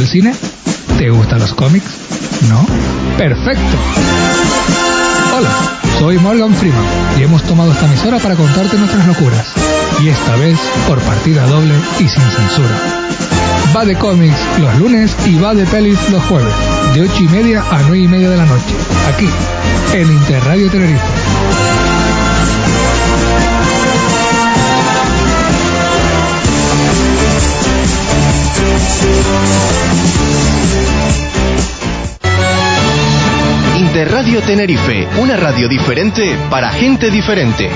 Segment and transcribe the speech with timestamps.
[0.00, 0.34] el cine?
[0.96, 1.90] ¿Te gustan los cómics?
[2.48, 2.66] ¿No?
[3.18, 3.76] Perfecto.
[5.36, 5.50] Hola,
[5.98, 6.84] soy Morgan Freeman
[7.18, 9.46] y hemos tomado esta emisora para contarte nuestras locuras.
[10.02, 10.58] Y esta vez
[10.88, 12.76] por partida doble y sin censura.
[13.76, 16.54] Va de cómics los lunes y va de pelis los jueves,
[16.94, 18.74] de 8 y media a 9 y media de la noche,
[19.14, 19.28] aquí,
[19.92, 21.04] en Interradio Tenerife.
[33.76, 37.68] Interradio Tenerife, una radio diferente para gente diferente.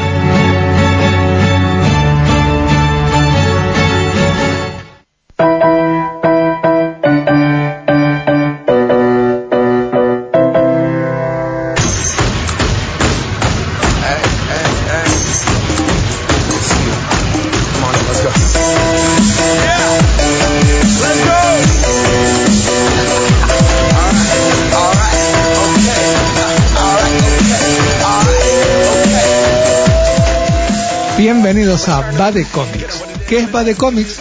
[32.21, 33.03] Va de Comics.
[33.29, 34.21] ¿Qué es Va de Comics?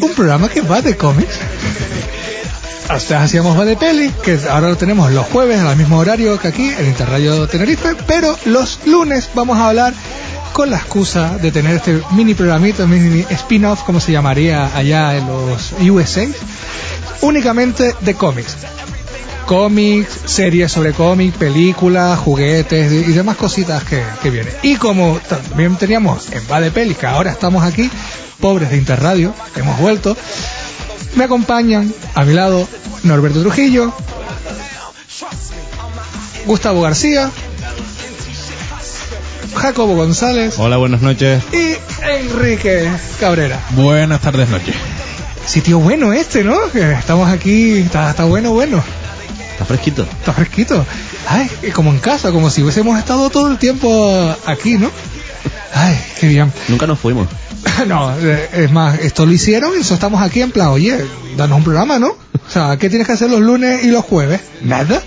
[0.00, 1.38] Un programa que va de cómics.
[2.88, 6.48] Hasta hacíamos Va de Peli, que ahora lo tenemos los jueves al mismo horario que
[6.48, 9.94] aquí en Interradio Tenerife, pero los lunes vamos a hablar
[10.52, 15.26] con la excusa de tener este mini programito, mini spin-off, como se llamaría allá en
[15.26, 16.26] los USA,
[17.20, 18.56] únicamente de cómics
[19.50, 24.54] cómics, series sobre cómics, películas, juguetes y demás cositas que, que vienen.
[24.62, 27.90] Y como también teníamos en Va de Pelis, que ahora estamos aquí,
[28.38, 30.16] pobres de Interradio, hemos vuelto,
[31.16, 32.68] me acompañan a mi lado
[33.02, 33.92] Norberto Trujillo,
[36.46, 37.32] Gustavo García,
[39.56, 40.54] Jacobo González.
[40.60, 41.42] Hola, buenas noches.
[41.52, 41.74] Y
[42.08, 43.60] Enrique Cabrera.
[43.70, 44.76] Buenas tardes, noches.
[45.44, 46.70] Sitio bueno este, ¿no?
[46.70, 48.80] Que estamos aquí, está, está bueno, bueno.
[49.60, 50.02] Está fresquito.
[50.02, 50.86] Está fresquito.
[51.28, 54.90] Ay, como en casa, como si hubiésemos estado todo el tiempo aquí, ¿no?
[55.74, 56.50] Ay, qué bien.
[56.68, 57.28] Nunca nos fuimos.
[57.86, 61.04] no, eh, es más, esto lo hicieron y eso estamos aquí en plan, oye,
[61.36, 62.08] danos un programa, ¿no?
[62.08, 64.40] O sea, ¿qué tienes que hacer los lunes y los jueves?
[64.62, 65.02] Nada.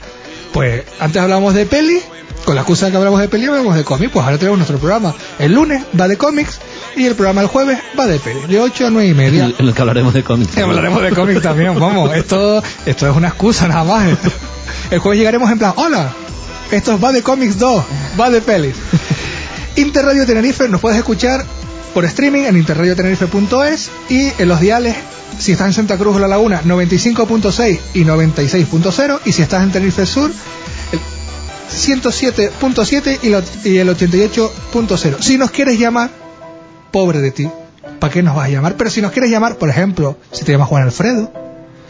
[0.54, 2.00] Pues antes hablamos de peli,
[2.46, 4.78] con la excusa de que hablamos de peli hablamos de cómics, pues ahora tenemos nuestro
[4.78, 5.16] programa.
[5.40, 6.60] El lunes va de cómics
[6.96, 9.52] y el programa el jueves va de peli, de 8 a 9 y media.
[9.58, 10.58] En el que hablaremos de cómics.
[10.58, 14.18] Hablaremos de cómics también, vamos, esto, esto es una excusa nada más.
[14.94, 16.14] El jueves llegaremos en plan, hola,
[16.72, 17.84] esto va de cómics 2,
[18.20, 18.76] va de pelis.
[19.76, 21.44] Interradio Tenerife nos puedes escuchar
[21.96, 24.96] por streaming en interradiotenerife.es y en los diales,
[25.40, 29.72] si estás en Santa Cruz o La Laguna, 95.6 y 96.0 y si estás en
[29.72, 30.32] Tenerife Sur,
[30.92, 31.00] el
[31.76, 35.16] 107.7 y, lo- y el 88.0.
[35.22, 36.12] Si nos quieres llamar,
[36.92, 37.50] pobre de ti,
[38.00, 38.76] ¿para qué nos vas a llamar?
[38.78, 41.32] Pero si nos quieres llamar, por ejemplo, si te llamas Juan Alfredo,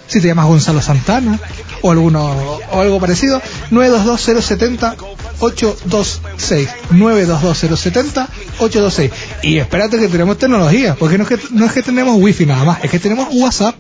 [0.08, 1.40] si te llamas Gonzalo Santana
[1.82, 3.42] o alguno o algo parecido
[3.72, 7.64] 922 826 922
[8.60, 9.12] 826
[9.44, 12.64] y espérate que tenemos tecnología porque no es que no es que tenemos wifi nada
[12.64, 13.76] más es que tenemos WhatsApp.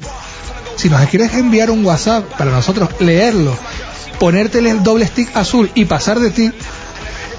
[0.75, 3.56] Si nos quieres enviar un WhatsApp para nosotros leerlo
[4.19, 6.51] ponértele el doble stick azul y pasar de ti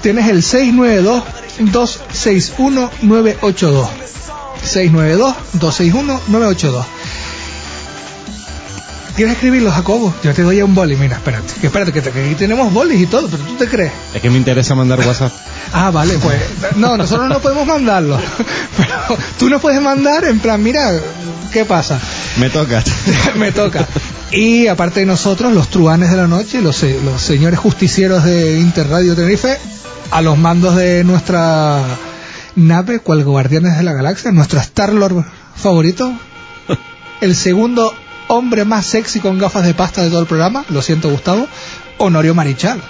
[0.01, 1.23] tienes el 692
[1.71, 3.89] 261 982
[4.63, 6.85] 692 261 982
[9.15, 10.13] ¿Quieres escribirlo, Jacobo?
[10.23, 11.53] Yo te doy un boli, mira, espérate.
[11.61, 13.93] Que espérate, que, aquí tenemos bolis y todo, pero tú te crees.
[14.13, 15.31] Es que me interesa mandar WhatsApp.
[15.73, 16.39] Ah, vale, pues.
[16.77, 18.17] No, nosotros no podemos mandarlo.
[18.77, 20.93] Pero tú nos puedes mandar en plan, mira,
[21.51, 21.99] ¿qué pasa?
[22.37, 22.81] Me toca.
[23.35, 23.85] Me toca.
[24.31, 29.15] Y aparte de nosotros, los truanes de la noche, los, los señores justicieros de Interradio
[29.15, 29.57] Tenerife,
[30.11, 31.81] a los mandos de nuestra
[32.55, 35.25] nave, cual Guardianes de la Galaxia, nuestro Star-Lord
[35.55, 36.13] favorito,
[37.21, 37.93] el segundo
[38.27, 41.47] hombre más sexy con gafas de pasta de todo el programa, lo siento Gustavo,
[41.97, 42.81] Honorio Marichal.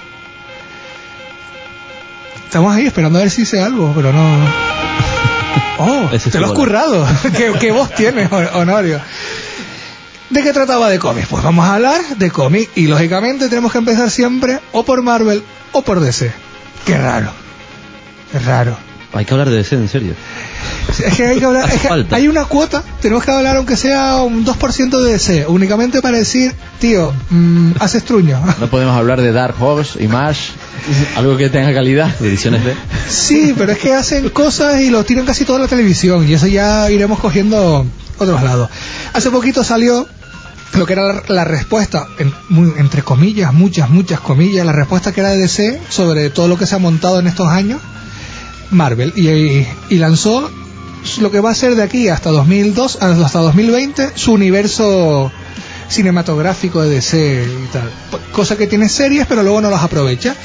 [2.45, 4.37] Estamos ahí esperando a ver si dice algo, pero no...
[5.77, 7.05] Oh, Ese te lo has currado.
[7.35, 9.01] ¿Qué, qué voz tienes, Honorio?
[10.29, 11.27] ¿De qué trataba de cómics?
[11.27, 15.43] Pues vamos a hablar de cómics y lógicamente tenemos que empezar siempre o por Marvel
[15.73, 16.31] o por DC.
[16.85, 17.29] Qué raro.
[18.31, 18.84] Qué raro.
[19.15, 20.13] Hay que hablar de DC, en serio.
[21.03, 22.15] Es que hay que hablar, es que falta.
[22.17, 26.53] hay una cuota, tenemos que hablar aunque sea un 2% de DC, únicamente para decir,
[26.79, 28.39] tío, mm, haces truño.
[28.59, 30.51] No podemos hablar de Dark Horse, Image,
[31.15, 32.13] algo que tenga calidad.
[32.21, 32.75] Ediciones de.
[33.09, 36.47] Sí, pero es que hacen cosas y lo tiran casi toda la televisión y eso
[36.47, 37.85] ya iremos cogiendo
[38.19, 38.69] otros lados.
[39.13, 40.07] Hace poquito salió
[40.73, 45.13] lo que era la, la respuesta, en- muy- entre comillas, muchas, muchas comillas, la respuesta
[45.13, 47.79] que era de DC sobre todo lo que se ha montado en estos años,
[48.71, 50.49] Marvel, y, lanzó
[51.19, 55.31] lo que va a ser de aquí hasta 2002, hasta 2020, su universo
[55.87, 57.91] cinematográfico de DC y tal.
[58.31, 60.35] Cosa que tiene series, pero luego no las aprovecha.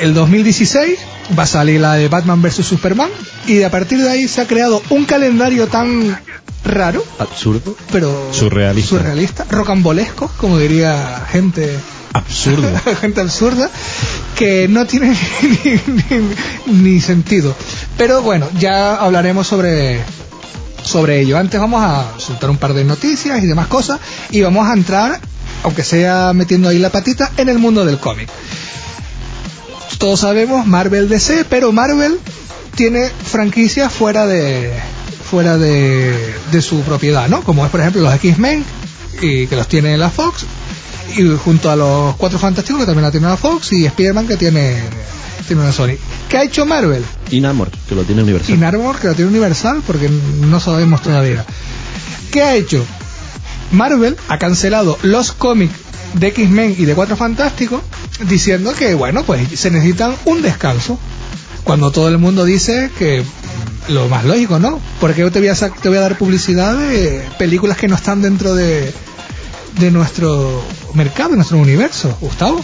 [0.00, 0.98] El 2016
[1.36, 3.10] va a salir la de Batman vs Superman
[3.46, 6.18] y a partir de ahí se ha creado un calendario tan
[6.64, 7.76] raro, Absurdo.
[7.92, 8.90] pero Surrealista.
[8.90, 11.78] surrealista, rocambolesco, como diría gente
[12.12, 12.68] Absurdo.
[13.00, 13.70] gente absurda
[14.36, 15.10] que no tiene
[15.64, 15.80] ni,
[16.66, 17.54] ni- ni sentido.
[17.96, 20.00] Pero bueno, ya hablaremos sobre
[20.82, 21.36] sobre ello.
[21.36, 24.00] Antes vamos a soltar un par de noticias y demás cosas
[24.30, 25.20] y vamos a entrar,
[25.64, 28.28] aunque sea metiendo ahí la patita, en el mundo del cómic.
[29.96, 32.18] Todos sabemos Marvel DC, pero Marvel
[32.74, 34.72] tiene franquicias fuera de
[35.30, 37.42] fuera de, de su propiedad, ¿no?
[37.42, 38.64] Como es por ejemplo los X-Men
[39.20, 40.44] y que los tiene la Fox
[41.16, 44.36] y junto a los Cuatro Fantásticos que también la tiene la Fox y Spider-Man que
[44.36, 44.82] tiene
[45.48, 45.96] tiene una Sony.
[46.28, 47.02] ¿Qué ha hecho Marvel?
[47.30, 48.60] Y Namor, que lo tiene Universal.
[48.60, 51.44] Narmor, que la tiene Universal, porque no sabemos todavía.
[52.30, 52.84] ¿Qué ha hecho?
[53.72, 55.74] Marvel ha cancelado los cómics
[56.14, 57.80] de X-Men y de Cuatro Fantásticos,
[58.28, 60.98] diciendo que, bueno, pues se necesitan un descanso.
[61.64, 63.22] Cuando todo el mundo dice que
[63.88, 64.80] lo más lógico, ¿no?
[65.00, 68.22] Porque yo te voy a, te voy a dar publicidad de películas que no están
[68.22, 68.92] dentro de,
[69.78, 70.62] de nuestro
[70.94, 72.16] mercado, de nuestro universo.
[72.20, 72.62] Gustavo.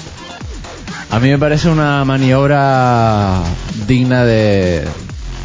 [1.11, 3.43] A mí me parece una maniobra
[3.87, 4.85] digna de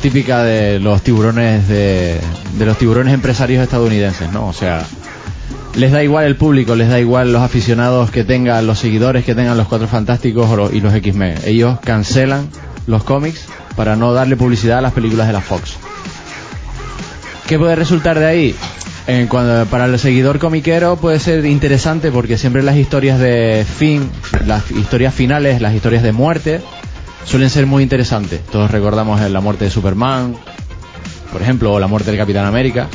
[0.02, 2.20] típica de los tiburones de,
[2.58, 4.48] de los tiburones empresarios estadounidenses, ¿no?
[4.48, 4.86] O sea,
[5.76, 9.36] les da igual el público, les da igual los aficionados que tengan, los seguidores que
[9.36, 11.40] tengan los Cuatro Fantásticos y los X-Men.
[11.46, 12.50] Ellos cancelan
[12.88, 13.46] los cómics
[13.76, 15.78] para no darle publicidad a las películas de la Fox.
[17.48, 18.56] ¿Qué puede resultar de ahí?
[19.08, 24.10] En cuando, para el seguidor comiquero puede ser interesante porque siempre las historias de fin,
[24.46, 26.62] las historias finales, las historias de muerte,
[27.26, 28.42] suelen ser muy interesantes.
[28.52, 30.36] Todos recordamos la muerte de Superman,
[31.32, 32.88] por ejemplo, o la muerte del Capitán América.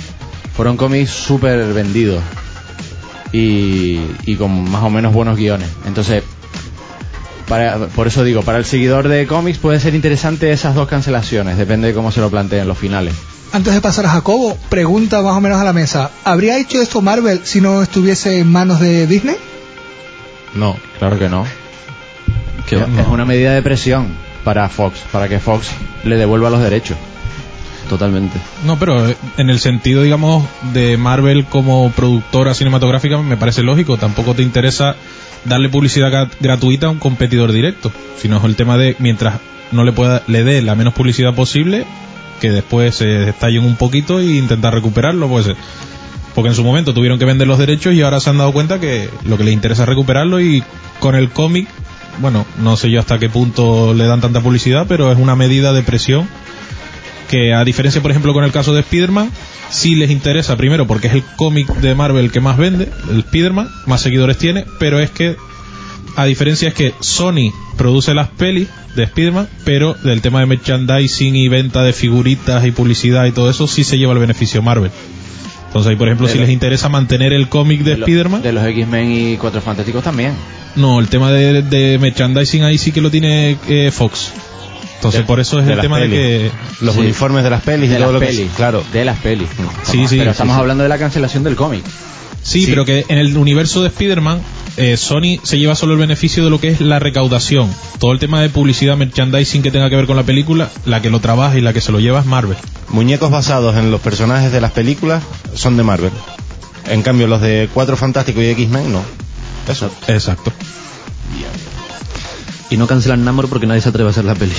[0.57, 2.23] Fueron cómics súper vendidos
[3.35, 5.69] y, y con más o menos buenos guiones.
[5.87, 6.23] Entonces,
[7.49, 11.59] para, por eso digo, para el seguidor de cómics puede ser interesante esas dos cancelaciones,
[11.59, 13.15] depende de cómo se lo planteen los finales.
[13.53, 16.11] Antes de pasar a Jacobo, pregunta más o menos a la mesa.
[16.25, 19.37] ¿Habría hecho esto Marvel si no estuviese en manos de Disney?
[20.55, 21.45] No, claro que no.
[22.67, 24.09] Que va- Es una medida de presión
[24.43, 25.69] para Fox, para que Fox
[26.05, 26.97] le devuelva los derechos.
[27.95, 28.41] Totalmente.
[28.67, 33.97] No, pero eh, en el sentido, digamos, de Marvel como productora cinematográfica me parece lógico.
[33.99, 34.97] Tampoco te interesa
[35.45, 39.39] darle publicidad gra- gratuita a un competidor directo, sino es el tema de mientras
[39.71, 41.85] no le pueda le dé la menos publicidad posible,
[42.41, 45.47] que después se destallen un poquito e intentar recuperarlo, pues
[46.35, 48.81] porque en su momento tuvieron que vender los derechos y ahora se han dado cuenta
[48.81, 50.65] que lo que les interesa es recuperarlo y
[50.99, 51.69] con el cómic,
[52.19, 55.73] bueno, no sé yo hasta qué punto le dan tanta publicidad, pero es una medida
[55.73, 56.27] de presión
[57.35, 59.31] que a diferencia, por ejemplo, con el caso de Spider-Man,
[59.71, 63.69] sí les interesa primero porque es el cómic de Marvel que más vende, el Spider-Man,
[63.87, 65.37] más seguidores tiene, pero es que
[66.17, 71.35] a diferencia es que Sony produce las pelis de Spider-Man, pero del tema de merchandising
[71.35, 74.93] y venta de figuritas y publicidad y todo eso sí se lleva el beneficio Marvel.
[75.67, 78.53] Entonces ahí, por ejemplo, De si les interesa mantener el cómic de, lo- Spider-Man, De
[78.53, 80.35] los X-Men y Cuatro Fantásticos también.
[80.77, 84.33] no, el tema de, de merchandising ahí sí que lo tiene eh, Fox.
[84.97, 86.51] Entonces De- por eso es el tema de que...
[86.81, 87.01] Los Sí.
[87.01, 88.51] uniformes de las pelis De y todo las lo que pelis.
[88.57, 88.83] claro.
[88.93, 89.49] De las pelis.
[89.83, 90.61] Sí, sí, Pero sí, estamos sí.
[90.61, 91.85] hablando de la cancelación del cómic.
[92.43, 92.67] Sí, Sí.
[92.71, 94.41] pero que en el universo de Spider-Man,
[94.77, 97.71] eh, Sony se lleva solo el beneficio de lo que es la recaudación.
[97.99, 101.11] Todo el tema de publicidad, merchandising que tenga que ver con la película, la que
[101.11, 102.57] lo trabaja y la que se lo lleva es Marvel.
[102.91, 105.23] Muñecos basados en los personajes de las películas
[105.55, 106.11] son de Marvel.
[106.91, 109.03] En cambio, los de Cuatro Fantásticos y X-Men no.
[109.69, 109.91] Eso.
[110.09, 110.53] Exacto.
[112.75, 114.53] Y no cancelan Namor porque nadie se atreve a hacer la peli.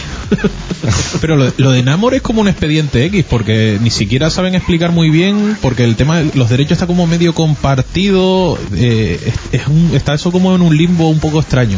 [1.22, 4.92] Pero lo, lo de Namor es como un expediente X, porque ni siquiera saben explicar
[4.94, 9.20] muy bien, porque el tema de los derechos está como medio compartido, eh,
[9.52, 11.78] es, es un- está eso como en un limbo un poco extraño.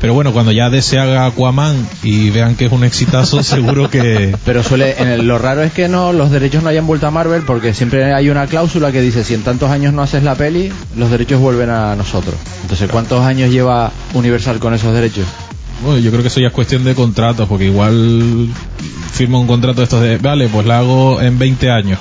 [0.00, 4.34] Pero bueno, cuando ya DC haga Aquaman y vean que es un exitazo, seguro que...
[4.46, 7.10] Pero suele, en el- lo raro es que no los derechos no hayan vuelto a
[7.10, 10.34] Marvel porque siempre hay una cláusula que dice si en tantos años no haces la
[10.36, 12.34] peli, los derechos vuelven a nosotros.
[12.62, 15.26] Entonces, ¿cuántos años lleva Universal con esos derechos?
[15.84, 18.48] Bueno, yo creo que eso ya es cuestión de contratos, porque igual
[19.12, 21.98] firma un contrato de estos de, vale, pues la hago en 20 años.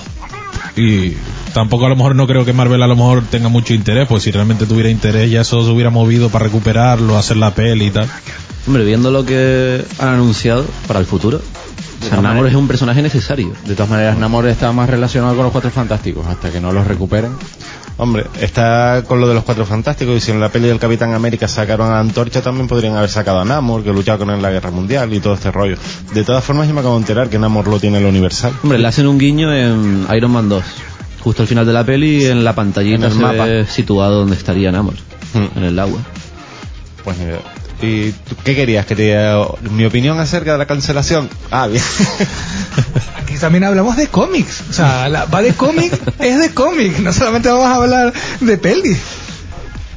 [0.80, 1.18] Y
[1.54, 4.24] tampoco a lo mejor no creo que Marvel a lo mejor tenga mucho interés, pues
[4.24, 7.92] si realmente tuviera interés ya eso se hubiera movido para recuperarlo, hacer la peli y
[7.92, 8.08] tal.
[8.66, 11.42] Hombre, viendo lo que han anunciado para el futuro,
[12.02, 13.52] o sea, Namor es un personaje necesario.
[13.66, 16.88] De todas maneras, Namor está más relacionado con los Cuatro Fantásticos hasta que no los
[16.88, 17.32] recuperen.
[18.02, 21.14] Hombre, está con lo de los Cuatro Fantásticos y si en la peli del Capitán
[21.14, 24.42] América sacaron a Antorcha también podrían haber sacado a Namor, que luchaba con él en
[24.42, 25.76] la Guerra Mundial y todo este rollo.
[26.14, 28.54] De todas formas, yo me acabo de enterar que Namor lo tiene el Universal.
[28.64, 30.64] Hombre, le hacen un guiño en Iron Man 2.
[31.20, 33.44] Justo al final de la peli, en la pantallita En el se mapa.
[33.44, 34.94] ve situado donde estaría Namor,
[35.34, 35.58] Mm.
[35.58, 36.00] en el agua.
[37.04, 37.40] Pues ni idea.
[37.82, 38.86] ¿Y tú qué querías?
[38.86, 39.16] ¿Que te
[39.72, 41.30] mi opinión acerca de la cancelación?
[41.50, 41.84] Ah, bien.
[43.18, 44.64] Aquí también hablamos de cómics.
[44.70, 47.00] O sea, la, va de cómic, es de cómic.
[47.00, 48.98] No solamente vamos a hablar de pelis.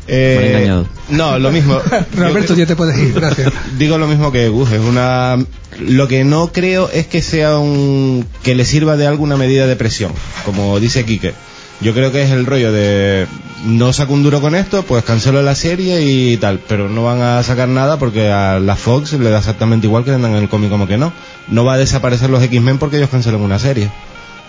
[0.09, 0.85] Eh.
[1.09, 1.81] No, lo mismo.
[2.17, 3.53] No, Alberto, ya te puedes ir, gracias.
[3.79, 5.39] Digo lo mismo que Gus, es una
[5.81, 9.77] lo que no creo es que sea un que le sirva de alguna medida de
[9.77, 10.13] presión,
[10.45, 11.33] como dice Quique.
[11.81, 13.27] Yo creo que es el rollo de
[13.65, 17.23] no saco un duro con esto, pues cancelo la serie y tal, pero no van
[17.23, 20.71] a sacar nada porque a la Fox le da exactamente igual que vendan el cómic
[20.71, 21.13] como que no.
[21.49, 23.91] No va a desaparecer los X-Men porque ellos cancelan una serie.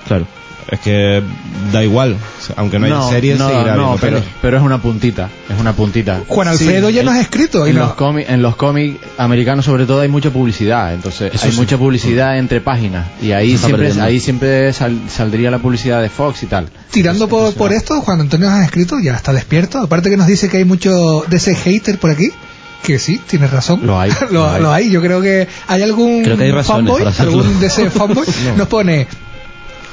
[0.08, 0.25] Claro.
[0.70, 1.22] Es que
[1.72, 2.15] da igual,
[2.55, 4.29] aunque no haya series, no, seguirá no, pero, pelis.
[4.41, 6.22] pero es una puntita, es una puntita.
[6.27, 7.65] Juan Alfredo ya en- nos ha escrito.
[7.67, 11.34] Y en, no- los cómics, en los cómics americanos sobre todo hay mucha publicidad, entonces
[11.34, 11.58] Eso hay sí.
[11.58, 14.03] mucha publicidad entre páginas y ahí Se siempre perdiendo.
[14.05, 16.70] ahí siempre sal- saldría la publicidad de Fox y tal.
[16.91, 19.79] Tirando por, por esto, Juan Antonio nos ha escrito, ya está despierto.
[19.79, 22.29] Aparte que nos dice que hay mucho de ese hater por aquí.
[22.84, 23.79] Que sí, tienes razón.
[23.86, 24.62] Lo hay, lo, lo hay.
[24.62, 24.89] lo hay.
[24.89, 28.25] Yo creo que hay algún Creo que hay razones fanboy, algún de ese fanboy,
[28.58, 29.08] nos pone.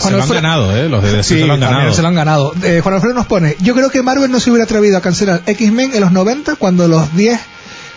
[0.00, 0.88] Se lo han ganado, ¿eh?
[0.88, 1.92] Los de DC Sí, se lo han ganado.
[1.92, 2.54] se lo han ganado.
[2.62, 5.42] Eh, Juan Alfredo nos pone, yo creo que Marvel no se hubiera atrevido a cancelar
[5.46, 7.38] X-Men en los 90 cuando los 10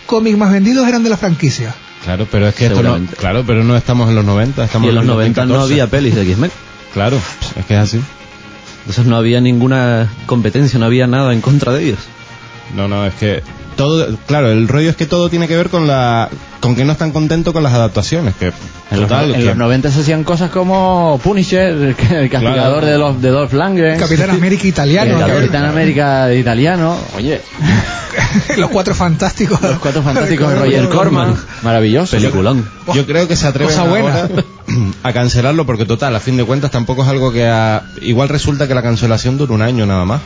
[0.06, 1.74] cómics más vendidos eran de la franquicia.
[2.04, 4.88] Claro, pero es que esto no, claro, pero no estamos en los 90, estamos Y
[4.90, 5.72] en los el 90 no 2014.
[5.72, 6.50] había pelis de X-Men.
[6.92, 7.18] Claro,
[7.58, 8.00] es que es así.
[8.80, 12.00] Entonces no había ninguna competencia, no había nada en contra de ellos.
[12.76, 13.42] No, no, es que
[13.76, 16.28] todo, claro, el rollo es que todo tiene que ver con la,
[16.60, 18.52] con que no están contentos con las adaptaciones, que
[18.90, 22.86] En, los, en que- los 90 se hacían cosas como Punisher, el, el castigador Claro.
[22.86, 25.24] de, los, de Dolph Lundgren, Capitán América italiano.
[25.26, 27.40] el Capitán América italiano, oye,
[28.56, 29.60] los cuatro fantásticos.
[29.60, 32.16] los cuatro fantásticos de Roger Corman, maravilloso.
[32.16, 32.68] Peliculón.
[32.94, 34.28] yo creo que se atreven ahora
[35.02, 38.66] a cancelarlo porque total, a fin de cuentas tampoco es algo que a- igual resulta
[38.68, 40.20] que la cancelación dura un año nada más.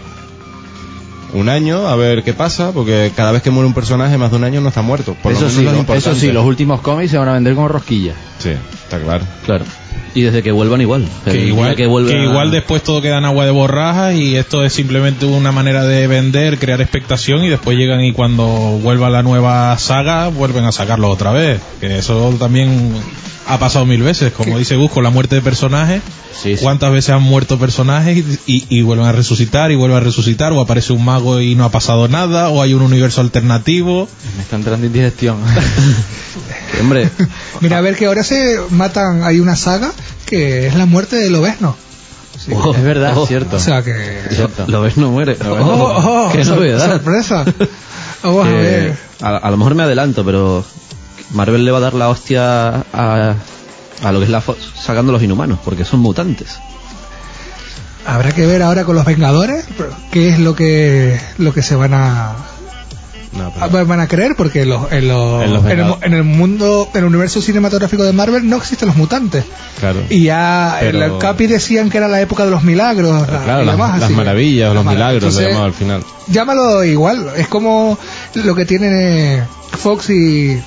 [1.35, 4.37] Un año, a ver qué pasa, porque cada vez que muere un personaje más de
[4.37, 5.15] un año no está muerto.
[5.23, 7.55] Por lo Eso menos sí, lo eso sí, los últimos cómics se van a vender
[7.55, 8.17] como rosquillas.
[8.39, 9.25] Sí, está claro.
[9.45, 9.65] Claro.
[10.15, 11.07] Y desde que vuelvan igual.
[11.25, 15.27] Que igual, que igual después todo queda en agua de borrajas y esto es simplemente
[15.27, 18.47] una manera de vender, crear expectación y después llegan y cuando
[18.83, 21.61] vuelva la nueva saga vuelven a sacarlo otra vez.
[21.81, 22.95] Que eso también
[23.49, 24.33] ha pasado mil veces.
[24.33, 26.03] Como dice Gus, con la muerte de personajes.
[26.41, 26.63] Sí, sí.
[26.63, 30.53] ¿Cuántas veces han muerto personajes y, y vuelven a resucitar y vuelven a resucitar?
[30.53, 34.09] O aparece un mago y no ha pasado nada, o hay un universo alternativo.
[34.37, 35.39] Me está entrando indigestión.
[36.81, 37.09] Hombre,
[37.61, 39.91] Mira, a ver que ahora se matan, hay una saga
[40.27, 41.77] que es la muerte de Lobezno.
[42.55, 43.57] Oh, es verdad, oh, cierto.
[43.57, 44.23] O sea que...
[44.31, 44.65] Cierto.
[44.69, 45.37] lo ves no muere.
[45.45, 46.87] Oh, oh, Qué sor- novedad.
[46.93, 47.45] sorpresa.
[48.23, 48.97] Vamos a ver.
[49.21, 50.65] a, a lo mejor me adelanto, pero
[51.33, 53.35] Marvel le va a dar la hostia a,
[54.03, 56.59] a lo que es la Fox sacando los inhumanos, porque son mutantes.
[58.07, 59.67] Habrá que ver ahora con los Vengadores
[60.11, 62.33] qué es lo que lo que se van a
[63.37, 66.07] No, a- pero- van a creer porque los- en, los- En los en el, Vengadores.
[66.07, 69.45] en el mundo en el universo cinematográfico de Marvel no existen los mutantes
[69.79, 70.01] claro.
[70.09, 73.65] y ya en el Capi decían que era la época de los milagros la- Claro,
[73.67, 74.15] las, demás, las así.
[74.15, 76.03] maravillas, los milagros, Entonces, llamaba al final.
[76.29, 77.99] llámalo igual es como
[78.35, 79.43] lo que tiene
[79.73, 80.59] Fox y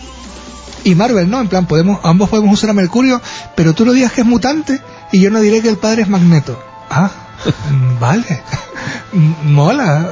[0.83, 1.41] y Marvel, ¿no?
[1.41, 3.21] En plan, podemos, ambos podemos usar a Mercurio,
[3.55, 6.07] pero tú no digas que es mutante y yo no diré que el padre es
[6.09, 6.61] Magneto.
[6.89, 7.09] Ah,
[7.99, 8.41] vale.
[9.43, 10.09] Mola,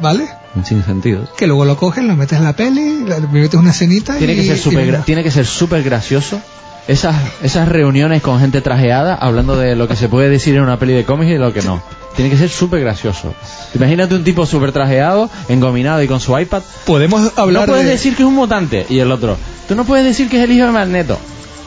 [0.00, 0.28] ¿vale?
[0.64, 1.28] Sin sentido.
[1.36, 4.36] Que luego lo coges, lo metes en la peli, le metes una escenita tiene y...
[4.48, 6.40] que ser y gra- tiene que ser súper gracioso
[6.88, 10.78] esas esas reuniones con gente trajeada hablando de lo que se puede decir en una
[10.78, 11.80] peli de cómics y de lo que no
[12.16, 13.32] tiene que ser súper gracioso
[13.74, 17.92] imagínate un tipo súper trajeado engominado y con su iPad Podemos hablar no puedes de...
[17.92, 19.36] decir que es un mutante y el otro
[19.68, 21.18] tú no puedes decir que es el hijo de Magneto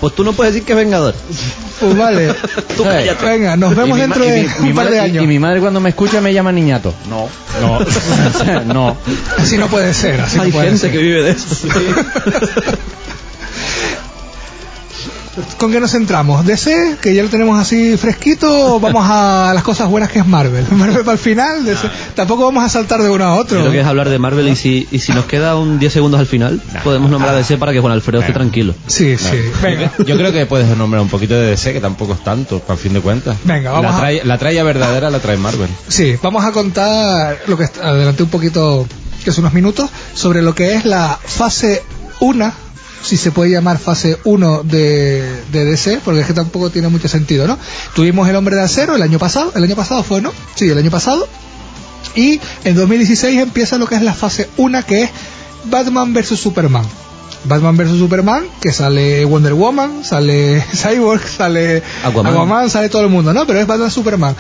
[0.02, 1.16] Pues tú no puedes decir que es Vengador.
[1.80, 2.28] Pues vale.
[2.78, 3.08] Tú ¿Sabes?
[3.08, 3.26] cállate.
[3.26, 5.24] Venga, nos vemos dentro de mi- mi un par de y- años.
[5.24, 7.28] y mi madre cuando me escucha me llama niñato no
[7.62, 7.80] no
[8.74, 8.98] no
[9.38, 10.92] Así no puede ser, así Hay no puede gente ser.
[10.92, 11.56] que vive de eso.
[15.58, 16.46] ¿Con qué nos centramos?
[16.46, 20.28] ¿DC, que ya lo tenemos así fresquito, o vamos a las cosas buenas que es
[20.28, 20.66] Marvel?
[20.72, 21.90] Marvel para el final, DC.
[22.16, 23.60] tampoco vamos a saltar de uno a otro.
[23.60, 26.20] Creo que es hablar de Marvel y si, y si nos queda un 10 segundos
[26.20, 28.76] al final, podemos nombrar a DC para que Juan Alfredo esté tranquilo.
[28.88, 29.38] Sí, sí.
[29.62, 29.92] Venga.
[30.06, 32.94] Yo creo que puedes nombrar un poquito de DC, que tampoco es tanto, para fin
[32.94, 33.36] de cuentas.
[33.44, 35.70] Venga, vamos la, a- la tralla verdadera la trae Marvel.
[35.88, 38.86] Sí, vamos a contar lo que adelanté un poquito,
[39.24, 41.82] que es unos minutos, sobre lo que es la fase
[42.20, 42.54] 1,
[43.04, 47.08] si se puede llamar fase 1 de, de DC, porque es que tampoco tiene mucho
[47.08, 47.60] sentido, ¿no?
[47.94, 50.32] Tuvimos el Hombre de Acero el año pasado, el año pasado fue, ¿no?
[50.56, 51.28] Sí, el año pasado.
[52.16, 55.10] Y en 2016 empieza lo que es la fase 1, que es
[55.66, 56.86] Batman vs Superman.
[57.44, 62.34] Batman vs Superman, que sale Wonder Woman, sale Cyborg, sale Aquaman.
[62.34, 63.46] Aquaman, sale todo el mundo, ¿no?
[63.46, 64.36] Pero es Batman Superman.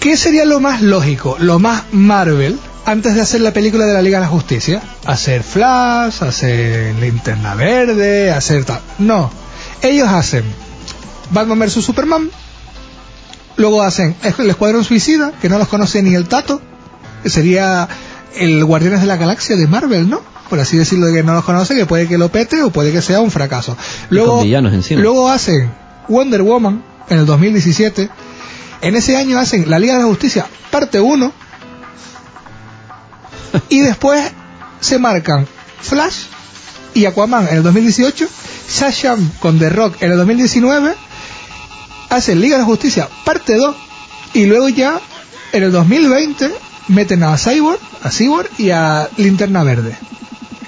[0.00, 4.00] ¿Qué sería lo más lógico, lo más Marvel, antes de hacer la película de la
[4.00, 4.80] Liga de la Justicia?
[5.04, 8.80] Hacer Flash, hacer Linterna Verde, hacer tal.
[8.98, 9.30] No.
[9.82, 10.42] Ellos hacen
[11.30, 12.30] Batman vs Superman,
[13.58, 16.62] luego hacen el Escuadrón Suicida, que no los conoce ni el Tato,
[17.22, 17.86] que sería
[18.34, 20.22] el Guardianes de la Galaxia de Marvel, ¿no?
[20.48, 23.02] Por así decirlo, que no los conoce, que puede que lo pete o puede que
[23.02, 23.76] sea un fracaso.
[24.08, 24.42] Luego,
[24.92, 25.70] luego hacen
[26.08, 28.08] Wonder Woman en el 2017.
[28.80, 31.47] En ese año hacen la Liga de la Justicia parte 1.
[33.68, 34.22] y después
[34.80, 35.46] se marcan
[35.80, 36.24] Flash
[36.94, 38.28] y Aquaman en el 2018.
[38.68, 40.94] Shazam con The Rock en el 2019.
[42.10, 43.76] Hacen Liga de Justicia parte 2.
[44.34, 45.00] Y luego ya
[45.52, 46.52] en el 2020
[46.88, 49.96] meten a Cyborg, a Cyborg y a Linterna Verde.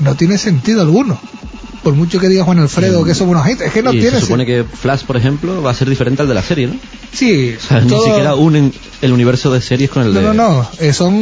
[0.01, 1.21] No tiene sentido alguno.
[1.83, 4.17] Por mucho que diga Juan Alfredo que somos unos agentes, es que no y tiene
[4.21, 6.75] se supone que Flash, por ejemplo, va a ser diferente al de la serie, ¿no?
[7.13, 10.27] Sí, O sea, todo- ni siquiera unen el universo de series con el No, de...
[10.27, 10.69] no, no.
[10.79, 11.15] eh, son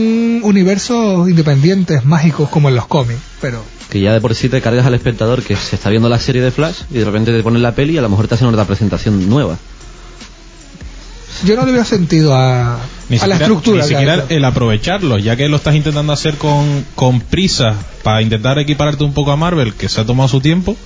[0.43, 3.21] universos independientes, mágicos, como en los cómics.
[3.41, 6.19] Pero Que ya de por sí te cargas al espectador que se está viendo la
[6.19, 8.35] serie de Flash y de repente te ponen la peli y a lo mejor te
[8.35, 9.57] hacen otra presentación nueva.
[11.45, 12.79] Yo no le veo sentido a,
[13.09, 13.83] Ni a la estructura.
[13.83, 18.59] ni siquiera el aprovecharlo, ya que lo estás intentando hacer con, con prisa para intentar
[18.59, 20.77] equipararte un poco a Marvel, que se ha tomado su tiempo.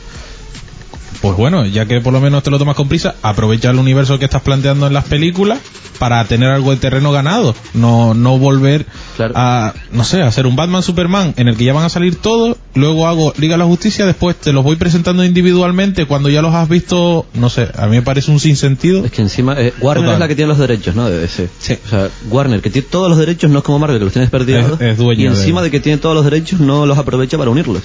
[1.21, 4.19] Pues bueno, ya que por lo menos te lo tomas con prisa, aprovecha el universo
[4.19, 5.61] que estás planteando en las películas
[5.99, 7.55] para tener algo de terreno ganado.
[7.75, 9.35] No, no volver Claro.
[9.37, 12.17] a, no sé, a hacer un Batman Superman en el que ya van a salir
[12.17, 16.43] todos, luego hago Liga de la Justicia, después te los voy presentando individualmente cuando ya
[16.43, 19.05] los has visto, no sé, a mí me parece un sinsentido.
[19.05, 20.15] Es que encima eh, Warner Total.
[20.15, 21.09] es la que tiene los derechos, ¿no?
[21.09, 21.49] De DC.
[21.61, 21.79] Sí.
[21.85, 24.31] O sea, Warner, que tiene todos los derechos, no es como Marvel, que los tienes
[24.31, 24.81] perdidos.
[24.81, 25.71] Es- es dueño y encima de- de...
[25.71, 27.83] que tiene todos los derechos, no los aprovecha para unirlos.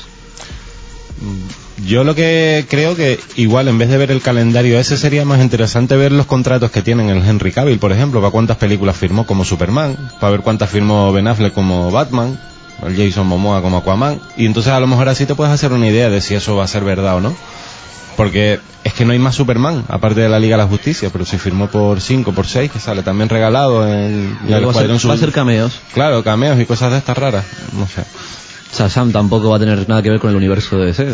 [1.86, 5.42] Yo lo que creo que igual en vez de ver el calendario ese sería más
[5.42, 9.26] interesante ver los contratos que tienen el Henry Cavill, por ejemplo, para cuántas películas firmó
[9.26, 12.40] como Superman, para ver cuántas firmó Ben Affleck como Batman,
[12.86, 15.88] el Jason Momoa como Aquaman, y entonces a lo mejor así te puedes hacer una
[15.88, 17.36] idea de si eso va a ser verdad o no.
[18.16, 21.24] Porque es que no hay más Superman, aparte de la Liga de la Justicia, pero
[21.24, 24.74] si firmó por 5, por 6, que sale también regalado en el luego va, a
[24.74, 25.80] ser, Escuadrón va a Sul- ser cameos.
[25.94, 28.04] Claro, cameos y cosas de estas raras, no sé.
[28.72, 31.08] Sam tampoco va a tener nada que ver con el universo de DC.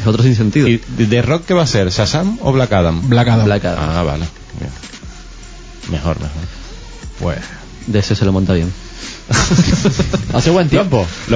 [0.00, 0.68] Es otro sin sentido.
[0.68, 1.90] ¿Y de Rock qué va a ser?
[1.90, 3.08] ¿Shazam o Black Adam?
[3.08, 3.44] Black Adam.
[3.44, 3.90] Black Adam.
[3.90, 4.24] Ah, vale.
[4.58, 4.72] Bien.
[5.90, 6.30] Mejor, mejor.
[7.18, 7.38] Pues,
[7.86, 8.72] DC se lo monta bien.
[10.34, 11.06] Hace buen tiempo.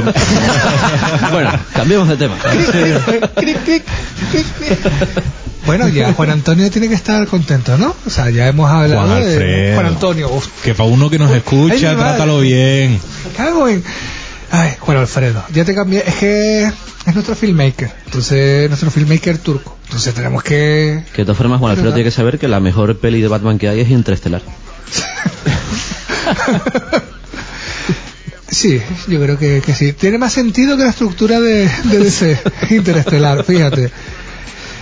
[1.33, 2.37] bueno, cambiemos de tema.
[5.67, 7.95] Bueno, ya Juan Antonio tiene que estar contento, ¿no?
[8.07, 9.73] O sea, ya hemos hablado Juan de.
[9.75, 10.31] Juan Antonio.
[10.31, 13.01] Uf, que para uno que nos escucha, trátalo bien.
[13.25, 13.83] me cago en...
[14.51, 16.03] Ay, Juan Alfredo, ya te cambié.
[16.07, 17.91] Es que es nuestro filmmaker.
[18.07, 19.77] Entonces, nuestro filmmaker turco.
[19.85, 21.03] Entonces tenemos que...
[21.13, 23.59] Que de todas formas, Juan Alfredo tiene que saber que la mejor peli de Batman
[23.59, 24.43] que hay es Interestelar.
[28.51, 29.93] Sí, yo creo que, que sí.
[29.95, 32.39] Tiene más sentido que la estructura de, de DC
[32.71, 33.91] Interestelar, fíjate.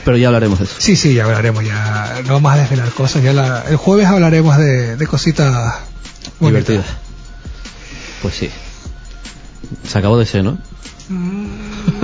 [0.05, 0.75] Pero ya hablaremos de eso.
[0.79, 3.23] Sí, sí, ya hablaremos, ya no vamos a desvelar cosas.
[3.23, 5.75] Ya la- el jueves hablaremos de, de cositas
[6.39, 6.69] bonitas.
[6.69, 6.85] Divertida.
[8.21, 8.51] Pues sí.
[9.89, 10.59] Se acabó de ser, ¿no?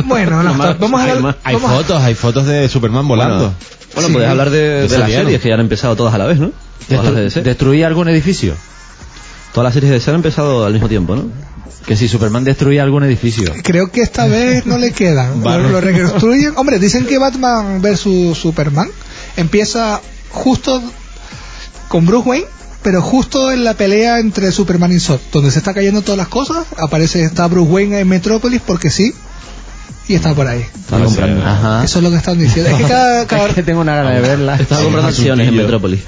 [0.05, 1.39] Bueno, no, más, vamos a hay hablar.
[1.45, 3.53] Hay vamos a- fotos, hay fotos de Superman volando.
[3.95, 4.15] Bueno, Sí.
[4.15, 6.39] podés hablar de, de De las series que ya han empezado todas a la vez,
[6.39, 6.53] ¿no?
[6.89, 7.43] Todas las de DC.
[7.43, 8.55] ¿Destruía algún edificio?
[9.53, 11.25] Todas las series de DC han empezado al mismo tiempo, ¿no?
[11.87, 13.51] Que si Superman destruía algún edificio.
[13.65, 15.41] Creo que esta vez no le quedan.
[15.43, 16.53] Lo, lo reconstruyen.
[16.57, 18.89] Hombre, dicen que Batman vs Superman
[19.37, 20.83] empieza justo
[21.89, 22.47] con Bruce Wayne,
[22.83, 26.29] pero justo en la pelea entre Superman y Zod, donde se está cayendo todas las
[26.29, 29.13] cosas, aparece está Bruce Wayne en Metrópolis porque sí,
[30.07, 30.61] y está por ahí.
[30.61, 31.45] Están comprando.
[31.45, 31.85] Ajá.
[31.85, 32.71] Eso es lo que están diciendo.
[32.71, 34.57] Es que cada, cada- Es que tengo una gana de verla.
[34.57, 35.57] Estaba comprando acciones en.
[35.57, 36.01] Metrópolis.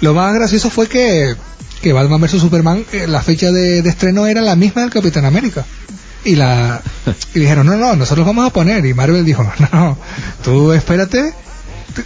[0.00, 1.36] lo más gracioso fue que,
[1.82, 5.24] que Batman vs Superman, eh, la fecha de, de estreno era la misma del Capitán
[5.24, 5.64] América.
[6.24, 6.80] Y la
[7.34, 8.84] y dijeron, no, no, nosotros vamos a poner.
[8.86, 9.98] Y Marvel dijo, no, no,
[10.44, 11.32] tú espérate,
[11.94, 12.02] tú,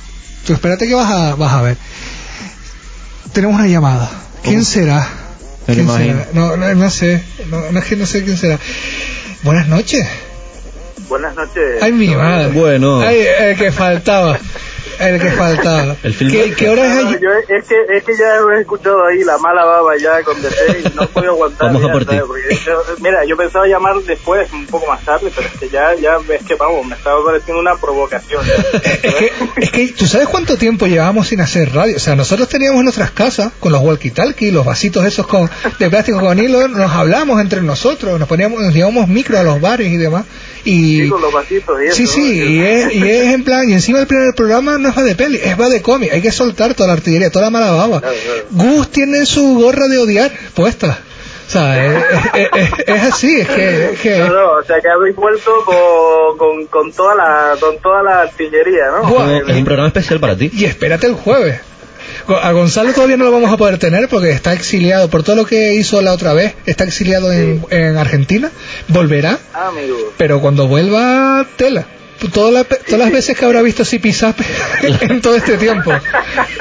[0.47, 1.77] tú espérate que vas a, vas a ver.
[3.37, 4.11] Tenemos una llamada.
[4.43, 5.07] ¿Quién será?
[5.67, 6.27] Me ¿Quién será?
[6.33, 8.59] No, no, no sé, no, no es que no sé quién será.
[9.43, 10.07] Buenas noches.
[11.07, 11.83] Buenas noches.
[11.83, 12.49] Ay, mi madre.
[12.49, 13.01] Bueno.
[13.01, 14.39] Ay, el que faltaba.
[15.01, 15.97] El que faltaba.
[16.03, 17.19] El film- ¿Qué, qué hora es No, allí?
[17.23, 20.81] yo es que, es que ya he escuchado ahí la mala baba ya con DC
[20.85, 21.73] y no puedo aguantar.
[21.73, 22.17] Vamos a por ti.
[23.01, 26.43] mira, yo pensaba llamar después, un poco más tarde, pero es que ya, ya ves
[26.47, 28.43] que vamos, me estaba pareciendo una provocación.
[29.03, 31.97] Es que, es que tú sabes cuánto tiempo llevábamos sin hacer radio.
[31.97, 35.91] O sea, nosotros teníamos en nuestras casas con los walkie-talkie, los vasitos esos con, de
[35.91, 39.89] plástico con hilo, nos hablamos entre nosotros, nos poníamos, nos llevábamos micro a los bares
[39.93, 40.25] y demás.
[40.65, 41.97] Y Sí, con los vasitos y eso.
[41.97, 44.97] sí, sí, y es, y es en plan, y encima del primer programa no es
[44.97, 46.13] va de peli, es va de cómic.
[46.13, 48.03] Hay que soltar toda la artillería, toda la mala baba.
[48.51, 50.99] Gus tiene su gorra de odiar puesta.
[51.47, 52.03] O sea, es,
[52.35, 53.85] es- es- es así, es que...
[53.93, 57.79] es que- No, no, o sea que habéis vuelto con, con, con toda la con
[57.79, 59.09] toda la artillería, ¿no?
[59.09, 59.39] Buah.
[59.47, 60.51] Es un programa especial para ti.
[60.53, 61.61] Y espérate el jueves.
[62.43, 65.47] A Gonzalo todavía no lo vamos a poder tener porque está exiliado por todo lo
[65.47, 66.55] que hizo la otra vez.
[66.67, 68.51] Está exiliado en, en Argentina.
[68.89, 69.97] Volverá, Ah, amigo.
[70.17, 71.87] pero cuando vuelva, tela.
[72.33, 74.43] Todas las, todas las veces que habrá visto Zipizape
[75.03, 75.93] en todo este tiempo.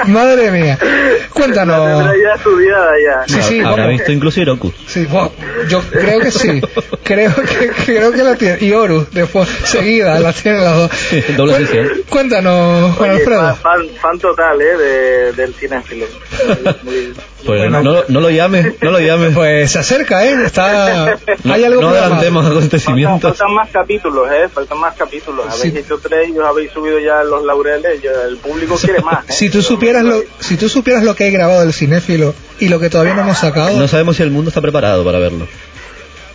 [0.06, 0.78] Madre mía.
[0.80, 2.04] La Cuéntanos.
[2.22, 3.24] ya estudiada ya.
[3.34, 4.72] Sí, sí, Habrá visto incluso Hiroku.
[4.86, 5.30] Sí, wow,
[5.68, 6.60] yo creo que sí.
[7.02, 8.58] Creo que, creo que la tiene.
[8.60, 10.90] Y Horus, después, seguida, la tienen las dos.
[11.36, 11.88] Doble Cuen- sesión.
[12.08, 13.54] Cuéntanos, Juan Oye, Alfredo.
[13.56, 14.76] fan, fan, total, ¿eh?
[14.76, 16.06] De, del cinéfilo.
[16.82, 17.12] Muy-
[17.44, 17.82] Pues Bueno.
[17.82, 19.34] no, no lo llames, no lo llames.
[19.34, 20.36] Pues se acerca, ¿eh?
[20.46, 21.16] Está...
[21.44, 23.36] no, Hay algo no adelantemos Faltan, acontecimientos.
[23.38, 24.48] faltan más capítulos, ¿eh?
[24.52, 25.45] Faltan más capítulos.
[25.48, 25.78] Habéis Sí.
[25.78, 28.00] hecho tres y os habéis subido ya los laureles.
[28.02, 29.28] ya el público quiere más.
[29.28, 29.32] ¿eh?
[29.32, 32.78] Si tú supieras lo, si tú supieras lo que hay grabado del cinéfilo y lo
[32.80, 35.46] que todavía no hemos sacado, No sabemos si el mundo está preparado para verlo.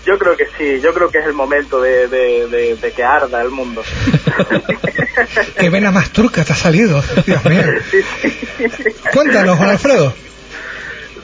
[0.05, 0.79] Yo creo que sí.
[0.81, 3.83] Yo creo que es el momento de, de, de, de que arda el mundo.
[5.59, 7.61] qué vena más turca te ha salido, Dios mío.
[7.91, 8.83] Sí, sí.
[9.13, 10.13] Cuéntanos, Juan Alfredo.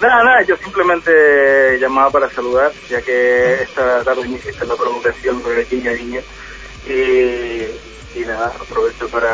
[0.02, 1.12] Nada, nada, yo simplemente
[1.80, 6.20] llamaba para saludar, ya que esta tarde me hiciste la provocación por aquí, niña.
[6.88, 9.30] Y, y nada, aprovecho para,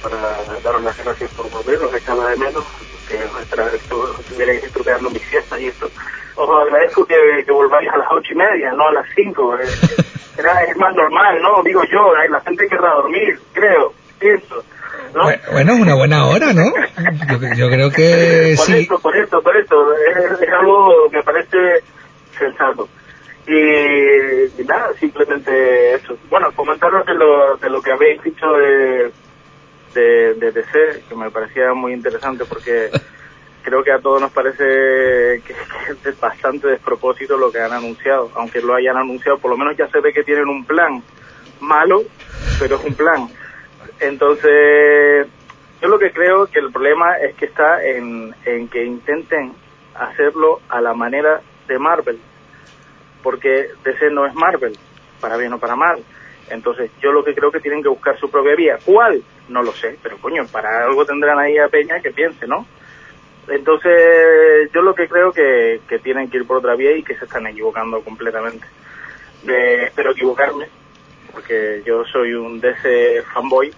[0.00, 2.64] para daros las gracias por volver, os echaba de menos,
[3.06, 5.90] que os estra- estu- estuvierais estropeando mis fiestas y esto.
[6.36, 9.54] Os agradezco que, que volváis a las ocho y media, no a las cinco.
[9.58, 9.66] eh.
[10.38, 11.62] Era, es más normal, ¿no?
[11.64, 14.62] Digo yo, eh, la gente querrá dormir, creo, pienso.
[15.14, 15.24] ¿no?
[15.24, 16.62] Bu- Bueno, es una buena hora, ¿no?
[17.28, 18.78] Yo, yo creo que por sí.
[18.84, 19.92] eso, por eso, por eso.
[19.94, 21.82] Es, es algo que me parece
[22.38, 22.88] sensato.
[23.48, 26.18] Y, y nada, simplemente eso.
[26.28, 29.10] Bueno, comentaros de lo, de lo que habéis dicho de,
[29.94, 32.90] de, de DC, que me parecía muy interesante porque
[33.62, 35.54] creo que a todos nos parece que,
[36.02, 38.30] que es bastante despropósito lo que han anunciado.
[38.34, 41.02] Aunque lo hayan anunciado, por lo menos ya se ve que tienen un plan
[41.60, 42.02] malo,
[42.60, 43.28] pero es un plan.
[43.98, 45.26] Entonces,
[45.80, 49.54] yo lo que creo que el problema es que está en, en que intenten
[49.94, 52.20] hacerlo a la manera de Marvel,
[53.22, 54.76] porque DC no es Marvel,
[55.20, 56.02] para bien o para mal.
[56.50, 58.78] Entonces, yo lo que creo que tienen que buscar su propia vía.
[58.84, 59.22] ¿Cuál?
[59.48, 62.66] No lo sé, pero coño, para algo tendrán ahí a Peña que piense, ¿no?
[63.48, 67.16] Entonces, yo lo que creo que, que tienen que ir por otra vía y que
[67.16, 68.66] se están equivocando completamente.
[69.46, 70.66] Eh, espero equivocarme,
[71.32, 73.72] porque yo soy un DC fanboy,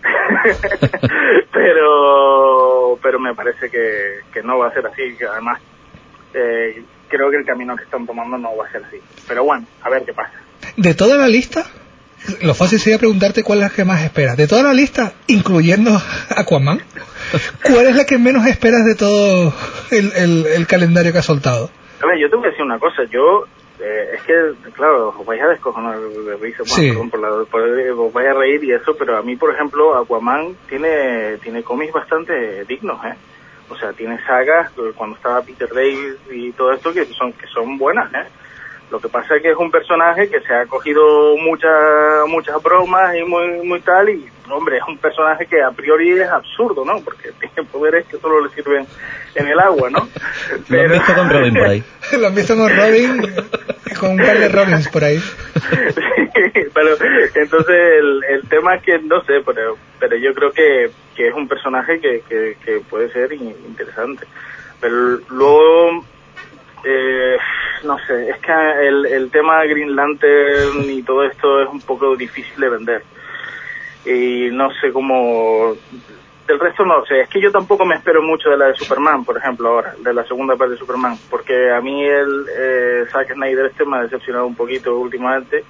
[1.53, 5.61] pero pero me parece que, que no va a ser así, además
[6.35, 8.97] eh, creo que el camino que están tomando no va a ser así.
[9.29, 10.33] Pero bueno, a ver qué pasa.
[10.77, 11.67] De toda la lista,
[12.43, 14.37] lo fácil sería preguntarte cuál es la que más esperas.
[14.37, 15.91] De toda la lista, incluyendo
[16.37, 16.81] Aquaman,
[17.65, 19.53] ¿cuál es la que menos esperas de todo
[19.91, 21.71] el, el- el calendario que ha soltado?
[22.03, 23.45] A ver, yo te voy a decir una cosa, yo
[23.83, 24.35] eh, es que,
[24.73, 27.09] claro, os vais a descojonar de risa, bueno, Sí.
[27.11, 30.55] por la- por- os vais a reír y eso, pero a mí, por ejemplo, Aquaman
[30.69, 33.15] tiene tiene cómics bastante dignos, ¿eh?
[33.71, 37.47] O sea, tiene sagas, eh, cuando estaba Peter Davis y todo esto, que son que
[37.47, 38.27] son buenas, ¿eh?
[38.91, 43.15] Lo que pasa es que es un personaje que se ha cogido muchas muchas bromas
[43.17, 47.01] y muy muy tal y hombre es un personaje que a priori es absurdo, ¿no?
[47.03, 48.87] Porque tiene poderes que solo le sirven
[49.35, 50.09] en el agua, ¿no?
[50.69, 51.85] Lo han visto con Robin por ahí.
[52.19, 53.35] Lo han visto con Robin,
[53.99, 55.21] con un par de Robins por ahí.
[56.75, 56.97] pero
[57.35, 61.35] entonces el, el tema es que no sé, pero pero yo creo que, que es
[61.35, 64.27] un personaje que, que, que puede ser in- interesante.
[64.81, 66.05] Pero luego
[66.85, 67.37] eh,
[67.85, 68.53] no sé, es que
[68.89, 73.03] el, el tema Green Lantern y todo esto es un poco difícil de vender.
[74.05, 75.75] Y no sé cómo...
[76.47, 79.25] Del resto no sé, es que yo tampoco me espero mucho de la de Superman,
[79.25, 83.35] por ejemplo, ahora, de la segunda parte de Superman, porque a mí el eh, Zack
[83.35, 85.65] Snyder este me ha decepcionado un poquito últimamente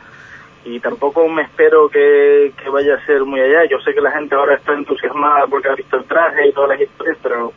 [0.64, 3.64] y tampoco me espero que, que vaya a ser muy allá.
[3.69, 6.71] Yo sé que la gente ahora está entusiasmada porque ha visto el traje y todas
[6.71, 7.53] las historias, pero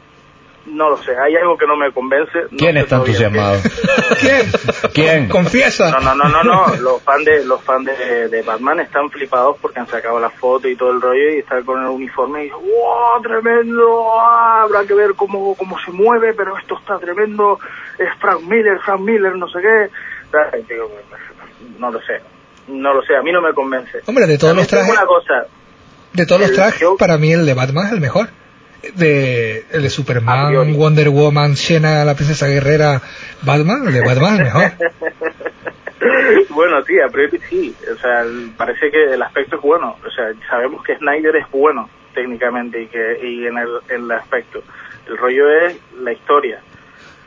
[0.65, 2.31] no lo sé, hay algo que no me convence.
[2.51, 3.59] no ¿Quién está entusiasmado?
[4.19, 4.51] ¿Quién?
[4.93, 5.29] ¿Quién?
[5.29, 5.91] Confiesa.
[5.91, 6.75] No, no, no, no, no.
[6.77, 10.67] Los fans de los fans de, de Batman están flipados porque han sacado la foto
[10.69, 14.05] y todo el rollo y están con el uniforme y dicen, ¡wow, tremendo!
[14.19, 14.61] ¡Ah!
[14.63, 17.59] Habrá que ver cómo, cómo se mueve, pero esto está tremendo.
[17.99, 19.89] Es Frank Miller, Frank Miller, no sé qué.
[21.79, 22.21] No lo sé.
[22.67, 23.99] No lo sé, a mí no me convence.
[24.05, 25.47] Hombre, de todos También los trajes, tengo una cosa,
[26.13, 28.29] de todos los trajes, yo- para mí el de Batman es el mejor.
[28.95, 30.75] De, el de Superman.
[30.75, 33.01] Wonder Woman, Xena, la princesa guerrera,
[33.41, 34.71] Batman, el de Batman mejor.
[36.49, 37.75] bueno, sí, a priori sí.
[37.91, 38.25] O sea,
[38.57, 39.95] parece que el aspecto es bueno.
[40.05, 41.89] O sea, sabemos que Snyder es bueno.
[42.13, 44.61] técnicamente y que y en el, en el aspecto.
[45.07, 46.61] El rollo es la historia.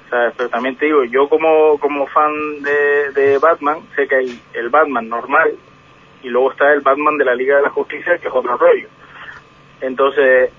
[0.07, 4.15] O sea, pero también te digo, yo como, como fan de, de Batman, sé que
[4.15, 5.53] hay el Batman normal
[6.23, 8.89] y luego está el Batman de la Liga de la Justicia, que es otro rollo.
[9.81, 10.51] Entonces,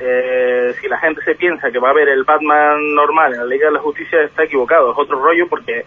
[0.00, 3.44] eh, si la gente se piensa que va a ver el Batman normal en la
[3.46, 4.92] Liga de la Justicia, está equivocado.
[4.92, 5.84] Es otro rollo porque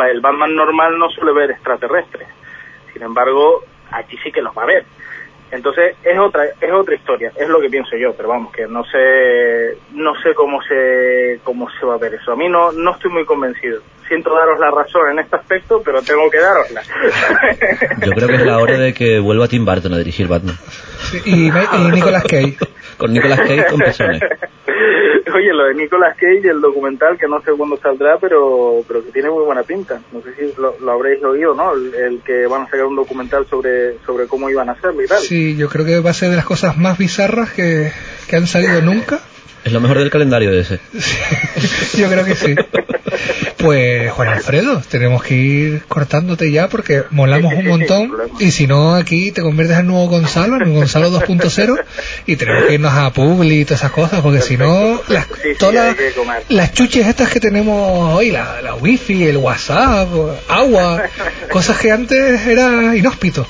[0.00, 2.28] va- el Batman normal no suele ver extraterrestres.
[2.92, 4.84] Sin embargo, aquí sí que los va a ver.
[5.50, 8.84] Entonces es otra es otra historia, es lo que pienso yo, pero vamos que no
[8.86, 12.32] sé no sé cómo se cómo se va a ver eso.
[12.32, 13.82] A mí no no estoy muy convencido.
[14.08, 16.82] Siento daros la razón en este aspecto, pero tengo que darosla.
[18.04, 20.56] Yo creo que es la hora de que vuelva Tim Burton a dirigir Batman.
[21.26, 22.56] Y, y Nicolas Cage.
[22.96, 24.20] Con Nicolas Cage con pezones.
[25.34, 29.12] Oye, lo de Nicolas Cage, el documental que no sé cuándo saldrá, pero pero que
[29.12, 30.00] tiene muy buena pinta.
[30.12, 31.74] No sé si lo, lo habréis oído, ¿no?
[31.74, 35.06] El, el que van a sacar un documental sobre sobre cómo iban a hacerlo y
[35.06, 35.20] tal.
[35.20, 37.92] Sí, yo creo que va a ser de las cosas más bizarras que,
[38.28, 39.20] que han salido nunca.
[39.64, 40.80] Es lo mejor del calendario de ese.
[41.96, 42.54] Yo creo que sí.
[43.58, 48.96] Pues Juan Alfredo, tenemos que ir cortándote ya porque molamos un montón y si no
[48.96, 51.80] aquí te conviertes en nuevo Gonzalo, en un Gonzalo 2.0
[52.26, 55.54] y tenemos que irnos a Publi y todas esas cosas porque si no las, Sí,
[55.54, 55.76] sí,
[56.48, 60.08] las, chuches estas que tenemos hoy, la, la wifi, el WhatsApp,
[60.48, 61.04] agua,
[61.52, 63.46] cosas que antes era inhóspito,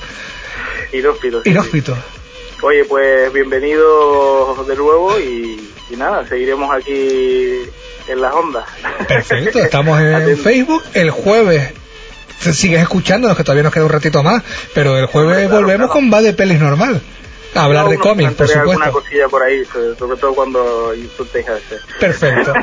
[0.91, 1.37] Inhóspito.
[1.39, 1.49] sí, sí.
[1.49, 1.97] inhóspito.
[2.61, 7.59] Oye, pues bienvenidos de nuevo y, y nada, seguiremos aquí
[8.07, 8.65] en las ondas.
[9.07, 10.37] Perfecto, estamos en.
[10.37, 11.71] Facebook el jueves.
[12.39, 14.43] Sigues escuchándonos que todavía nos queda un ratito más,
[14.73, 15.93] pero el jueves Claro, volvemos claro.
[15.93, 17.01] con Va de Pelis normal.
[17.55, 19.01] Hablar de cómics, por comentaré alguna supuesto.
[19.01, 19.63] cosilla por ahí,
[19.97, 21.77] sobre todo cuando insultéis a ese.
[21.99, 22.53] Perfecto.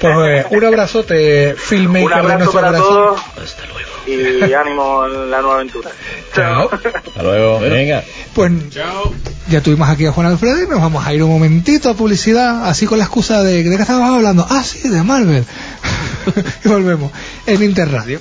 [0.00, 2.94] Pues eh, un abrazote, Un filmmaker de abrazo nuestro para corazón.
[2.94, 3.90] todos Hasta luego.
[4.48, 5.90] y ánimo en la nueva aventura.
[6.34, 6.70] Chao.
[6.72, 7.58] Hasta luego.
[7.60, 8.04] Venga.
[8.34, 8.52] Pues
[9.48, 12.68] ya tuvimos aquí a Juan Alfredo y nos vamos a ir un momentito a publicidad,
[12.68, 14.46] así con la excusa de ¿de qué estábamos hablando?
[14.48, 15.44] Ah, sí, de Marvel.
[16.64, 17.10] y volvemos
[17.46, 18.20] en Interradio.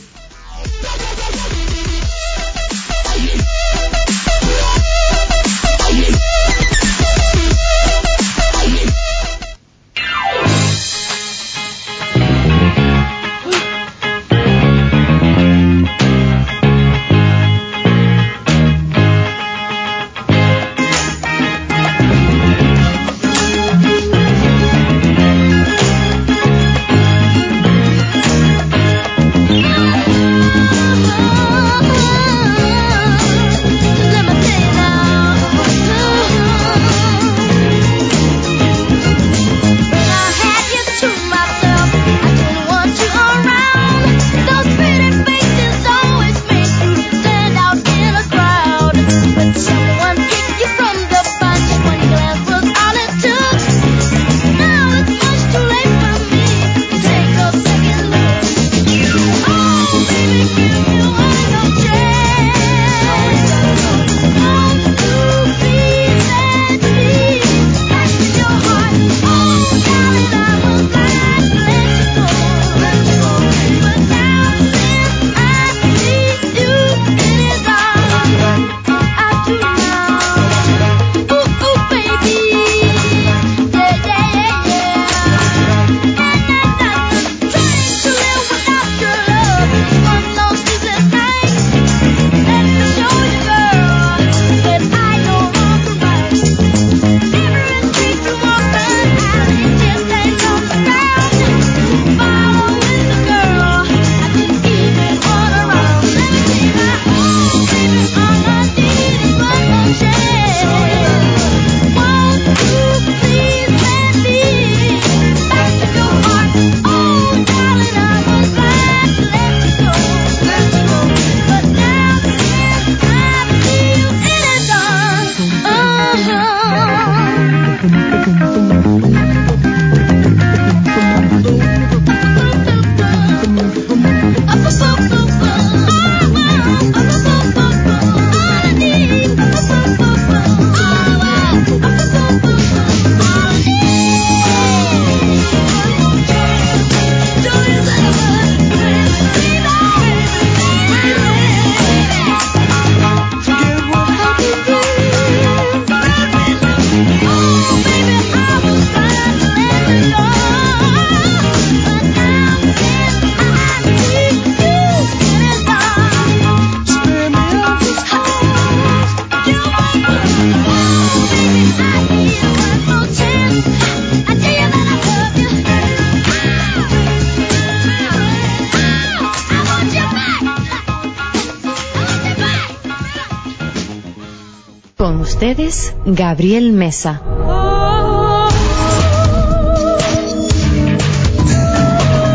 [185.46, 187.22] Ustedes, Gabriel Mesa.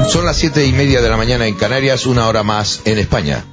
[0.08, 3.44] Son las siete y media de la mañana en Canarias, una hora más en España.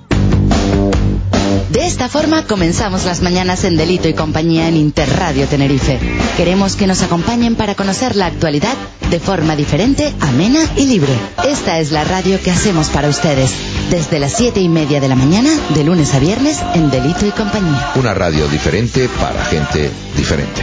[1.72, 6.00] De esta forma comenzamos las mañanas en Delito y Compañía en Interradio Tenerife.
[6.38, 8.76] Queremos que nos acompañen para conocer la actualidad
[9.10, 11.14] de forma diferente, amena y libre.
[11.48, 13.56] Esta es la radio que hacemos para ustedes.
[13.90, 17.32] Desde las siete y media de la mañana, de lunes a viernes, en Delito y
[17.32, 17.92] Compañía.
[17.96, 20.62] Una radio diferente para gente diferente.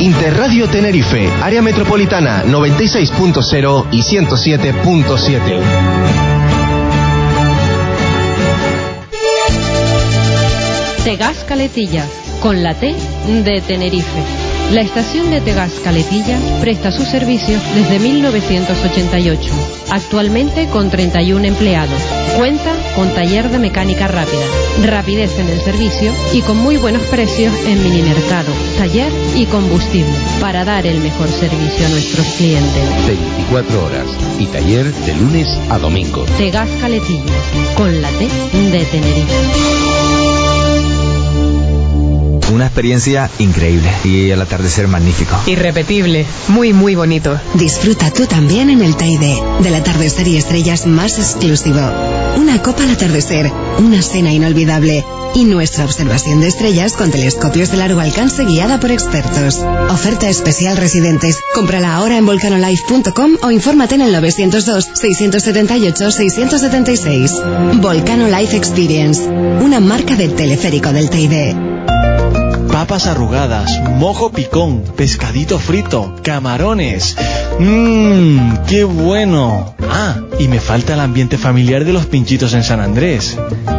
[0.00, 5.62] Interradio Tenerife, área metropolitana 96.0 y 107.7.
[11.04, 12.04] Tegas Caletilla,
[12.42, 12.94] con la T
[13.44, 14.47] de Tenerife.
[14.72, 19.50] La estación de Tegas Caletilla presta sus servicios desde 1988,
[19.90, 22.02] actualmente con 31 empleados.
[22.36, 24.44] Cuenta con taller de mecánica rápida,
[24.84, 30.66] rapidez en el servicio y con muy buenos precios en minimercado, taller y combustible para
[30.66, 33.06] dar el mejor servicio a nuestros clientes.
[33.06, 34.06] 24 horas
[34.38, 36.26] y taller de lunes a domingo.
[36.36, 37.24] Tegas Caletilla,
[37.74, 40.27] con la T de Tenerife.
[42.52, 45.36] Una experiencia increíble y el atardecer magnífico.
[45.46, 47.38] Irrepetible, muy muy bonito.
[47.54, 51.80] Disfruta tú también en el Teide del atardecer y estrellas más exclusivo.
[52.36, 57.76] Una copa al atardecer, una cena inolvidable y nuestra observación de estrellas con telescopios de
[57.76, 59.58] largo alcance guiada por expertos.
[59.90, 61.38] Oferta especial residentes.
[61.54, 67.32] Cómprala ahora en volcanolife.com o infórmate en el 902 678 676.
[67.74, 71.54] Volcano Life Experience, una marca del teleférico del Teide
[72.78, 77.16] papas arrugadas, mojo picón, pescadito frito, camarones.
[77.58, 79.74] Mmm, qué bueno.
[79.90, 83.36] Ah, y me falta el ambiente familiar de los pinchitos en San Andrés.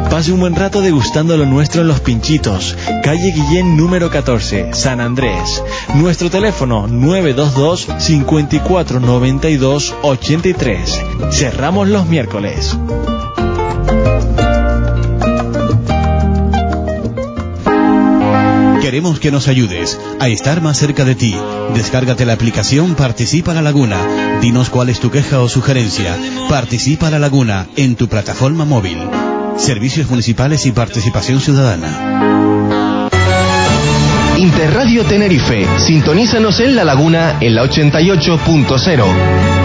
[0.10, 5.00] Pase un buen rato degustando lo nuestro en Los Pinchitos, calle Guillén número 14, San
[5.00, 5.64] Andrés.
[5.96, 11.02] Nuestro teléfono 922 5492 83.
[11.32, 12.78] Cerramos los miércoles.
[18.90, 21.38] Queremos que nos ayudes a estar más cerca de ti.
[21.76, 24.40] Descárgate la aplicación Participa la Laguna.
[24.42, 26.18] Dinos cuál es tu queja o sugerencia.
[26.50, 28.98] Participa la Laguna en tu plataforma móvil.
[29.58, 33.10] Servicios municipales y participación ciudadana.
[34.38, 35.68] Interradio Tenerife.
[35.78, 39.59] Sintonízanos en La Laguna en la 88.0.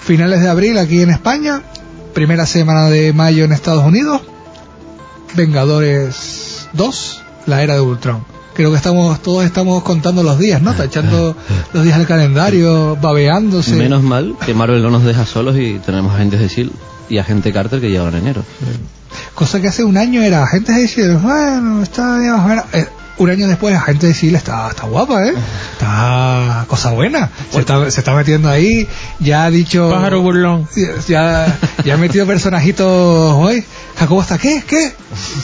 [0.00, 1.62] finales de abril aquí en España,
[2.14, 4.22] primera semana de mayo en Estados Unidos,
[5.36, 8.24] Vengadores 2, la era de Ultron.
[8.54, 10.72] Creo que estamos todos estamos contando los días, ¿no?
[10.72, 11.36] Tachando
[11.74, 13.76] los días del calendario, babeándose.
[13.76, 16.72] Menos mal que Marvel no nos deja solos y tenemos agentes de SEAL
[17.10, 18.42] y agente Carter que lleva en enero.
[19.34, 22.64] Cosa que hace un año era agente de SEAL, bueno, está bien, bueno.
[22.72, 22.86] Eh,
[23.18, 25.34] un año después agente de SEAL está, está guapa, ¿eh?
[25.80, 27.30] Está cosa buena.
[27.50, 28.86] Se está, se está metiendo ahí,
[29.18, 29.88] ya ha dicho...
[29.88, 30.68] Pájaro burlón.
[31.08, 33.64] Ya, ya ha metido personajitos hoy.
[33.96, 34.62] Jacobo está, ¿qué?
[34.66, 34.92] ¿Qué?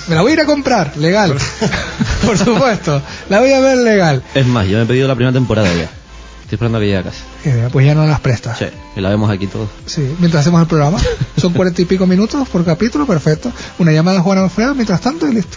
[0.08, 1.34] Me la voy a ir a comprar, legal.
[2.26, 4.22] Por supuesto, la voy a ver legal.
[4.34, 5.84] Es más, yo me he pedido la primera temporada ya.
[6.42, 7.24] Estoy esperando a que llegue a casa.
[7.46, 8.58] Eh, pues ya no las prestas.
[8.58, 9.70] Sí, y la vemos aquí todos.
[9.86, 10.98] Sí, mientras hacemos el programa.
[11.38, 13.50] Son cuarenta y pico minutos por capítulo, perfecto.
[13.78, 15.56] Una llamada a Juan Alfredo mientras tanto y listo.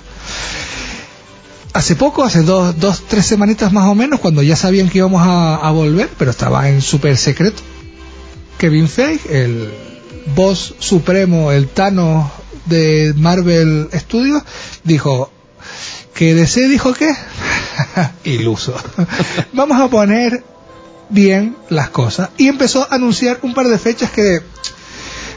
[1.73, 5.21] Hace poco, hace dos, dos, tres semanitas más o menos, cuando ya sabían que íbamos
[5.23, 7.61] a, volver, pero estaba en súper secreto,
[8.57, 9.69] Kevin Feige, el
[10.35, 12.31] boss supremo, el Thanos
[12.65, 14.43] de Marvel Studios,
[14.83, 15.31] dijo
[16.13, 17.13] que DC dijo que
[18.23, 18.75] iluso.
[19.53, 20.43] Vamos a poner
[21.09, 22.29] bien las cosas.
[22.37, 24.41] Y empezó a anunciar un par de fechas que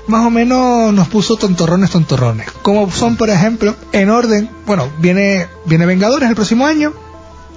[0.06, 2.50] más o menos nos puso tontorrones tontorrones.
[2.62, 6.92] Como son por ejemplo en orden bueno viene viene Vengadores el próximo año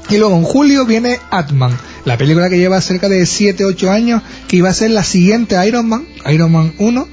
[0.10, 4.22] y luego en julio viene Atman la película que lleva cerca de 7 8 años
[4.48, 7.08] que iba a ser la siguiente Iron Man Iron Man 1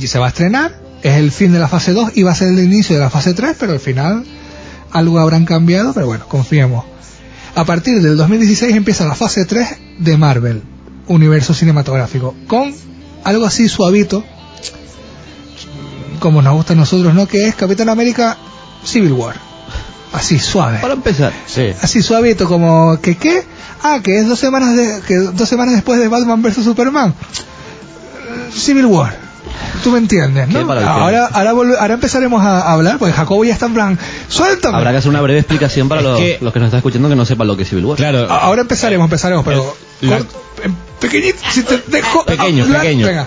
[0.00, 2.48] y se va a estrenar es el fin de la fase 2 iba a ser
[2.48, 4.24] el inicio de la fase 3 pero al final
[4.92, 6.84] algo habrán cambiado pero bueno confiemos.
[7.54, 9.68] A partir del 2016 empieza la fase 3
[9.98, 10.62] de Marvel,
[11.08, 12.72] universo cinematográfico, con
[13.24, 14.24] algo así suavito,
[16.20, 17.26] como nos gusta a nosotros, ¿no?
[17.26, 18.36] Que es Capitán América
[18.84, 19.36] Civil War.
[20.12, 20.78] Así suave.
[20.80, 21.32] Para empezar.
[21.46, 21.72] Sí.
[21.82, 23.44] Así suavito, como que qué?
[23.82, 27.14] Ah, que es dos semanas de, que dos semanas después de Batman vs Superman.
[28.52, 29.16] Civil War.
[29.82, 30.60] Tú me entiendes, ¿no?
[30.60, 33.98] Ahora, ahora, volve- ahora empezaremos a hablar, porque Jacobo ya está en plan,
[34.28, 34.76] suéltame.
[34.76, 37.16] Habrá que hacer una breve explicación para los, que- los que nos están escuchando que
[37.16, 37.96] no sepan lo que es Civil War.
[37.96, 40.20] Claro, Ahora empezaremos, empezaremos, pero La-
[41.00, 43.06] pequeñito, si te dejo Pequeño, hablar, pequeño.
[43.06, 43.26] Venga,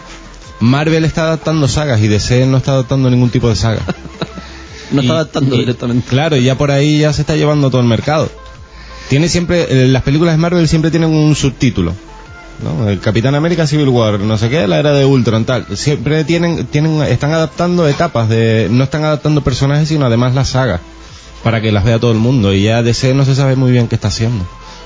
[0.60, 3.82] Marvel está adaptando sagas y DC no está adaptando ningún tipo de saga.
[4.92, 6.08] No Y- está adaptando y- directamente.
[6.08, 8.30] Claro, y ya por ahí ya se está llevando todo el mercado.
[9.10, 11.94] Tiene siempre, eh, las películas de Marvel siempre tienen un subtítulo.
[12.64, 12.88] ¿no?
[12.88, 15.66] El Capitán América Civil War, no sé qué, la era de Ultron, tal.
[15.76, 20.80] Siempre tienen, tienen, están adaptando etapas de, no están adaptando personajes, sino además las sagas.
[21.44, 22.54] Para que las vea todo el mundo.
[22.54, 24.46] Y ya DC no se sabe muy bien qué está haciendo.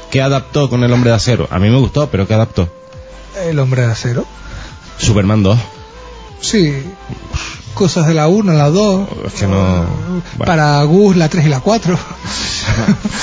[0.09, 1.49] ¿Qué adaptó con el hombre de acero?
[1.51, 2.69] A mí me gustó, pero ¿qué adaptó?
[3.45, 4.25] el hombre de acero.
[4.97, 5.57] Superman 2.
[6.41, 6.73] Sí,
[7.73, 9.09] cosas de la 1, la 2.
[9.27, 9.85] Es que no.
[10.37, 10.45] bueno.
[10.45, 11.97] Para Gus, la 3 y la 4.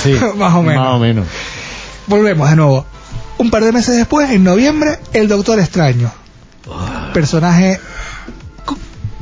[0.03, 0.85] Sí, Más o menos.
[0.85, 1.27] Más o menos.
[2.07, 2.87] Volvemos de nuevo.
[3.39, 6.11] Un par de meses después, en noviembre, el Doctor Extraño.
[7.13, 7.81] Personaje.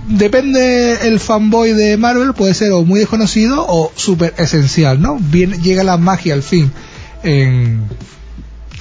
[0.07, 5.17] Depende el fanboy de Marvel, puede ser o muy desconocido o súper esencial, ¿no?
[5.19, 6.73] Viene, llega la magia al fin
[7.23, 7.89] en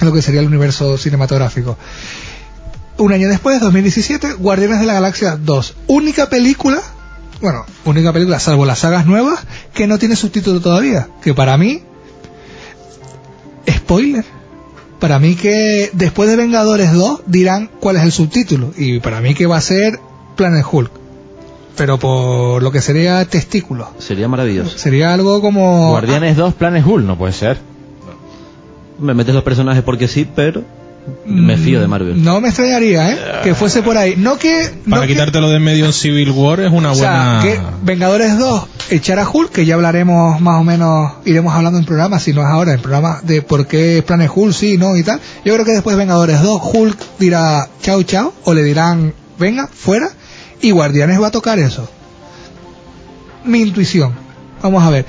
[0.00, 1.78] lo que sería el universo cinematográfico.
[3.02, 5.74] Un año después, 2017, Guardianes de la Galaxia 2.
[5.88, 6.80] Única película,
[7.40, 9.40] bueno, única película, salvo las sagas nuevas,
[9.74, 11.08] que no tiene subtítulo todavía.
[11.20, 11.82] Que para mí,
[13.68, 14.24] spoiler.
[15.00, 18.72] Para mí que después de Vengadores 2 dirán cuál es el subtítulo.
[18.76, 19.98] Y para mí que va a ser
[20.36, 20.92] Planet Hulk.
[21.76, 23.90] Pero por lo que sería testículo.
[23.98, 24.78] Sería maravilloso.
[24.78, 25.90] Sería algo como...
[25.90, 27.58] Guardianes 2 Planes Hull, no puede ser.
[29.00, 30.62] Me metes los personajes porque sí, pero
[31.26, 32.22] me fío de Marvel.
[32.22, 33.18] No me extrañaría, ¿eh?
[33.42, 34.14] Que fuese por ahí.
[34.16, 34.70] No que...
[34.86, 37.40] no Para que- quitártelo de en medio en Civil War es una O sea, buena.
[37.42, 41.84] que Vengadores 2 echar a Hulk, que ya hablaremos más o menos, iremos hablando en
[41.84, 45.02] programa, si no es ahora, en programa de por qué planes Hulk, sí, no y
[45.02, 45.20] tal.
[45.44, 49.68] Yo creo que después de Vengadores 2, Hulk dirá chao, chao, o le dirán venga,
[49.72, 50.08] fuera,
[50.60, 51.88] y Guardianes va a tocar eso.
[53.44, 54.12] Mi intuición.
[54.62, 55.04] Vamos a ver.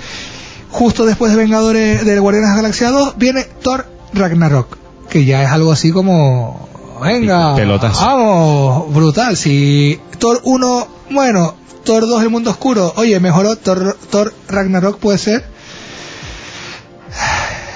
[0.69, 4.77] Justo después de Vengadores de Guardianes de la Galaxia 2 viene Thor Ragnarok,
[5.13, 6.67] que ya es algo así como
[6.99, 8.03] venga, Pelotazo.
[8.03, 9.37] vamos, brutal.
[9.37, 11.53] Si Thor 1, bueno,
[11.83, 15.45] Thor 2 el mundo oscuro, oye, mejoró Thor, Thor Ragnarok puede ser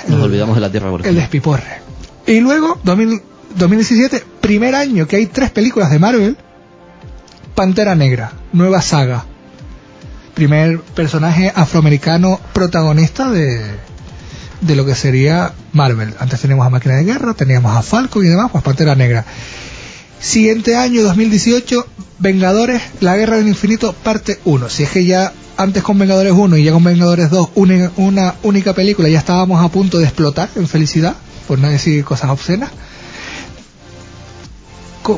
[0.07, 1.81] Nos olvidamos de la Tierra el despiporre.
[2.25, 3.21] Y luego 2000
[3.55, 6.37] 2017, primer año que hay tres películas de Marvel,
[7.55, 9.25] Pantera Negra, nueva saga.
[10.33, 13.63] Primer personaje afroamericano protagonista de,
[14.61, 16.13] de lo que sería Marvel.
[16.19, 19.23] Antes teníamos a Máquina de Guerra, teníamos a Falcon y demás, pues Pantera Negra.
[20.19, 21.85] Siguiente año, 2018,
[22.19, 24.69] Vengadores, la Guerra del Infinito, parte 1.
[24.69, 28.35] Si es que ya antes con Vengadores 1 y ya con Vengadores 2, una, una
[28.43, 31.15] única película, ya estábamos a punto de explotar en felicidad,
[31.47, 32.71] por no decir cosas obscenas.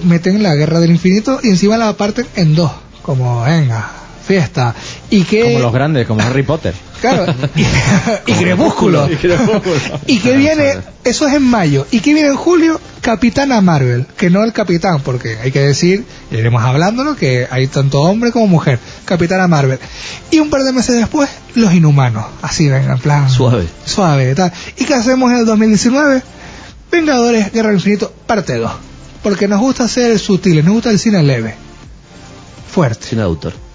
[0.04, 2.72] Meten la Guerra del Infinito y encima la parten en dos.
[3.02, 3.90] Como, venga,
[4.24, 4.76] fiesta.
[5.10, 5.42] Y que...
[5.44, 6.76] Como los grandes, como Harry Potter.
[7.02, 7.34] Claro.
[7.56, 9.10] y, y Crepúsculo.
[9.12, 9.76] Y Crepúsculo.
[10.08, 11.88] Y que viene, eso es en mayo.
[11.92, 14.06] Y que viene en julio, Capitana Marvel.
[14.18, 18.32] Que no el Capitán, porque hay que decir, y iremos hablándolo, que hay tanto hombre
[18.32, 18.80] como mujer.
[19.06, 19.80] Capitana Marvel.
[20.32, 22.26] Y un par de meses después, Los Inhumanos.
[22.42, 23.30] Así, venga, en plan.
[23.30, 23.68] Suave.
[23.86, 24.52] Suave, tal.
[24.78, 26.22] ¿Y qué hacemos en el 2019?
[26.92, 28.72] Vengadores, Guerra del Infinito, parte 2.
[29.24, 31.56] Porque nos gusta ser sutiles, nos gusta el cine leve.
[32.72, 33.08] Fuerte.
[33.08, 33.69] Cine de autor.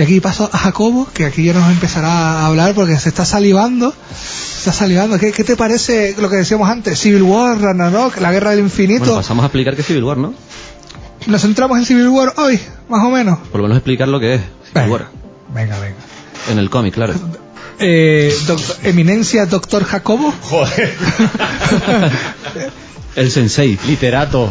[0.00, 2.08] Y aquí paso a Jacobo, que aquí ya nos empezará
[2.40, 3.92] a hablar porque se está salivando.
[4.14, 5.18] Se está salivando.
[5.18, 6.98] ¿Qué, qué te parece lo que decíamos antes?
[6.98, 9.00] Civil War, Ragnarok, la guerra del infinito.
[9.00, 10.32] Bueno, pasamos a explicar qué es Civil War, ¿no?
[11.26, 13.40] Nos centramos en Civil War hoy, más o menos.
[13.52, 14.90] Por lo menos explicar lo que es Civil Venga.
[14.90, 15.06] War.
[15.54, 15.96] Venga, venga.
[16.50, 17.12] En el cómic, claro.
[17.78, 20.32] Eh, doc- eminencia, doctor Jacobo.
[20.44, 20.94] Joder.
[23.16, 23.78] El sensei.
[23.86, 24.50] Literato.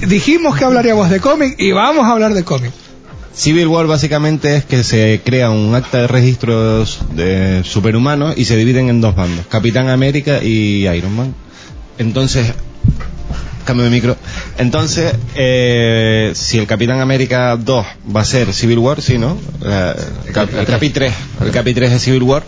[0.00, 2.72] Dijimos que hablaríamos de cómic y vamos a hablar de cómic.
[3.34, 8.56] Civil War básicamente es que se crea un acta de registros de superhumanos y se
[8.56, 11.34] dividen en dos bandos, Capitán América y Iron Man.
[11.98, 12.52] Entonces,
[13.64, 14.16] cambio de micro.
[14.58, 19.38] Entonces, eh, si el Capitán América 2 va a ser Civil War, sí, ¿no?
[19.64, 19.94] Eh,
[20.26, 21.12] el, cap- Capi 3,
[21.44, 22.42] el Capi 3 es Civil War,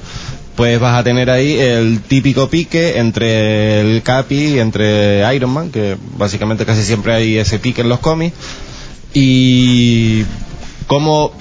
[0.56, 5.70] pues vas a tener ahí el típico pique entre el Capi y entre Iron Man,
[5.70, 8.34] que básicamente casi siempre hay ese pique en los cómics.
[9.14, 10.24] Y
[10.86, 11.32] como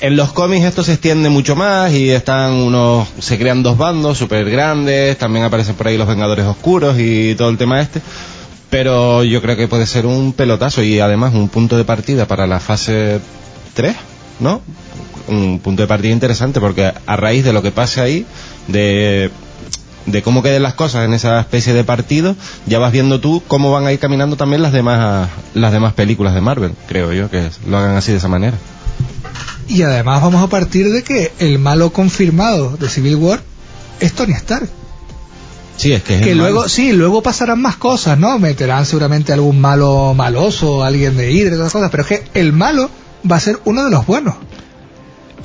[0.00, 4.18] en los cómics esto se extiende mucho más y están unos se crean dos bandos
[4.18, 8.00] súper grandes también aparecen por ahí los Vengadores Oscuros y todo el tema este
[8.70, 12.46] pero yo creo que puede ser un pelotazo y además un punto de partida para
[12.46, 13.20] la fase
[13.74, 13.96] 3
[14.40, 14.60] ¿no?
[15.28, 18.26] un punto de partida interesante porque a raíz de lo que pase ahí
[18.68, 19.30] de
[20.06, 22.36] de cómo queden las cosas en esa especie de partido,
[22.66, 26.34] ya vas viendo tú cómo van a ir caminando también las demás las demás películas
[26.34, 28.56] de Marvel, creo yo, que lo hagan así de esa manera.
[29.68, 33.40] Y además vamos a partir de que el malo confirmado de Civil War
[34.00, 34.68] es Tony Stark.
[35.76, 36.68] Sí, es que es Que luego, malo.
[36.68, 38.38] sí, luego pasarán más cosas, ¿no?
[38.38, 42.90] Meterán seguramente algún malo maloso, alguien de Hydra esas cosas, pero es que el malo
[43.30, 44.34] va a ser uno de los buenos.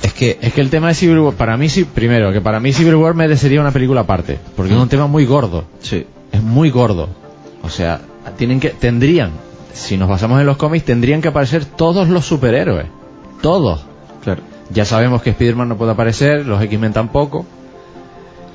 [0.02, 2.60] Es que Es que el tema de Civil War, para mí sí, primero, que para
[2.60, 5.64] mí Civil War merecería una película aparte, porque es un tema muy gordo.
[5.80, 6.06] Sí.
[6.32, 7.08] Es muy gordo.
[7.62, 8.00] O sea,
[8.36, 9.30] tienen que, tendrían,
[9.72, 12.86] si nos basamos en los cómics, tendrían que aparecer todos los superhéroes.
[13.42, 13.84] Todos.
[14.22, 14.42] Claro.
[14.72, 17.44] Ya sabemos que Spider-Man no puede aparecer, los X-Men tampoco.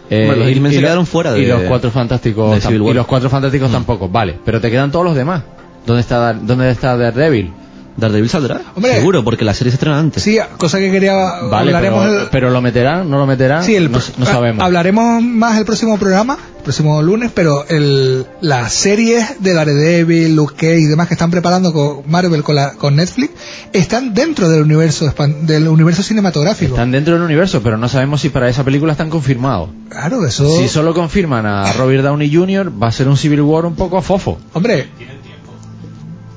[0.09, 3.29] Eh, Bueno, los X-Men se quedaron fuera de- Y los Cuatro Fantásticos, y los Cuatro
[3.29, 4.07] Fantásticos tampoco.
[4.07, 5.43] Vale, pero te quedan todos los demás.
[5.85, 7.51] ¿Dónde está, ¿dónde está Daredevil?
[7.97, 8.61] ¿Daredevil saldrá?
[8.75, 8.93] Hombre.
[8.95, 10.21] Seguro, porque la serie se estrena antes.
[10.21, 13.75] Sí, cosa que quería Vale, hablaremos pero, el- pero lo meterán, no lo meterán, Sí,
[13.75, 14.63] el, no, no sabemos.
[14.63, 20.55] Hablaremos más el próximo programa, el próximo lunes, pero el, las series de Daredevil, Luke
[20.55, 23.31] Cage y demás que están preparando con Marvel, con, la, con Netflix,
[23.71, 26.73] están dentro del universo del universo cinematográfico.
[26.73, 29.69] Están dentro del universo, pero no sabemos si para esa película están confirmados.
[29.89, 30.57] Claro, eso.
[30.59, 34.01] Si solo confirman a Robert Downey Jr., va a ser un Civil War un poco
[34.01, 34.37] fofo.
[34.53, 34.89] Hombre,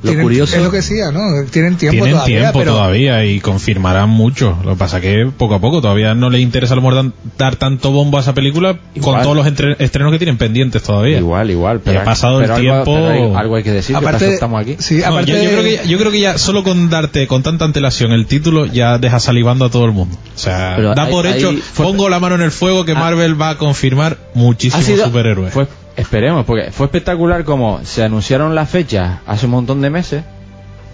[0.03, 0.57] Lo tienen- curioso.
[0.57, 1.21] es lo que decía, ¿no?
[1.51, 4.57] Tienen tiempo Tienen todavía, tiempo pero todavía y confirmarán mucho.
[4.65, 7.15] Lo que pasa que poco a poco todavía no les interesa a lo mejor dan-
[7.37, 9.15] dar tanto bombo a esa película Igual.
[9.17, 11.19] con todos los entre- estrenos que tienen pendientes todavía.
[11.19, 11.81] Igual, igual.
[11.81, 12.95] Pero ha pasado pero el algo- tiempo.
[12.95, 14.77] pero hay- algo hay que decir, que aparte, para eso estamos aquí.
[14.79, 16.91] sí, No, aparte yo, yo de- creo que ya, yo creo que ya solo con
[16.91, 20.17] darte con tanta antelación el título ya deja salivando a todo el mundo.
[20.35, 22.93] O sea, Pero da hay- por hecho, hay- pongo la mano en el fuego que
[22.93, 23.01] Ah.
[23.01, 25.53] Marvel va a confirmar muchísimos superhéroes.
[25.53, 25.67] Fue,
[25.99, 30.25] esperemos, porque fue espectacular como se anunciaron las fechas hace un montón de meses.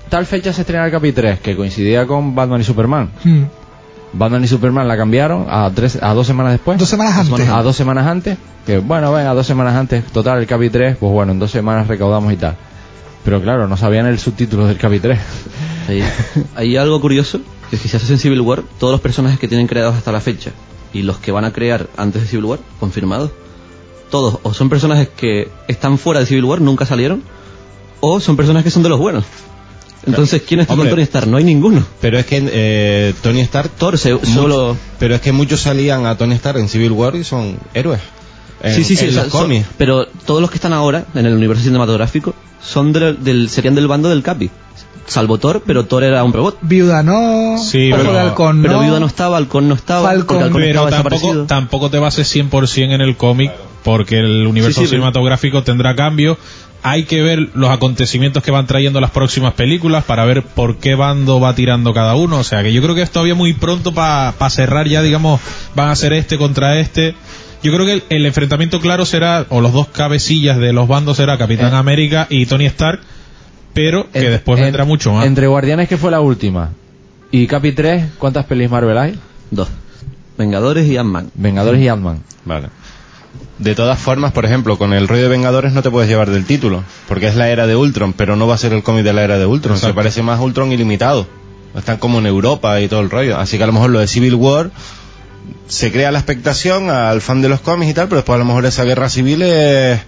[0.09, 3.11] Tal fecha se estrena el Capi 3, que coincidía con Batman y Superman.
[3.23, 3.45] Hmm.
[4.13, 6.79] Batman y Superman la cambiaron a, tres, a dos semanas después.
[6.79, 7.49] dos semanas antes.
[7.49, 8.39] A dos semanas antes.
[8.65, 10.05] Que bueno, venga, dos semanas antes.
[10.07, 12.57] Total, el Capi 3, pues bueno, en dos semanas recaudamos y tal.
[13.25, 15.19] Pero claro, no sabían el subtítulo del Capi 3.
[15.89, 16.05] Hay,
[16.55, 17.41] hay algo curioso,
[17.71, 20.53] que si haces en Civil War, todos los personajes que tienen creados hasta la fecha
[20.93, 23.33] y los que van a crear antes de Civil War, confirmados,
[24.15, 27.21] todos o son personajes que están fuera de Civil War, nunca salieron,
[27.99, 29.25] o son personajes que son de los buenos.
[30.07, 30.89] Entonces, ¿quién está con.
[30.89, 31.27] Tony Stark?
[31.27, 31.83] No hay ninguno.
[32.01, 34.69] Pero es que eh, Tony Stark Thor se- solo...
[34.69, 38.01] mucho- pero es que muchos salían a Tony Stark en Civil War y son héroes.
[38.63, 39.07] En, sí, sí, sí.
[39.07, 39.67] en o sea, los son- cómics.
[39.77, 43.89] pero todos los que están ahora en el universo cinematográfico son del, del- serían del
[43.89, 44.49] bando del Capi.
[45.07, 46.59] Salvo Thor, pero Thor era un robot.
[46.63, 48.81] Viuda no, Sí, pero- de Halcón Pero no.
[48.83, 50.27] Viuda no estaba, Halcón no estaba, Falcon.
[50.27, 53.53] porque Halcón pero estaba tampoco, tampoco te bases 100% en el cómic
[53.85, 56.37] porque el universo Sí, sí, pero- cinematográfico tendrá cambios.
[56.87, 60.95] Hay que ver los acontecimientos que van trayendo las próximas películas para ver por qué
[60.95, 62.39] bando va tirando cada uno.
[62.41, 65.41] O sea que yo creo que es todavía muy pronto para cerrar ya, digamos,
[65.75, 67.15] van a ser este contra este.
[67.63, 71.17] Yo creo que el, el enfrentamiento claro será, o los dos cabecillas de los bandos
[71.17, 71.77] será Capitán Eh.
[71.77, 73.01] América y Tony Stark,
[73.73, 75.25] pero que En- después en- vendrá mucho más.
[75.25, 76.73] Entre Guardianes, que fue la última,
[77.31, 79.19] y Capi 3, ¿cuántas pelis Marvel hay?
[79.51, 79.69] Dos.
[80.37, 81.31] Vengadores y Ant-Man.
[81.35, 82.19] Vengadores y Ant-Man.
[82.45, 82.67] Vale.
[83.59, 86.45] De todas formas, por ejemplo, con el rollo de Vengadores no te puedes llevar del
[86.45, 89.13] título, porque es la era de Ultron, pero no va a ser el cómic de
[89.13, 91.27] la era de Ultron, se parece más a Ultron ilimitado.
[91.77, 94.09] Están como en Europa y todo el rollo, así que a lo mejor lo de
[94.09, 94.71] Civil War
[95.67, 98.45] se crea la expectación al fan de los cómics y tal, pero después a lo
[98.45, 100.01] mejor esa guerra civil es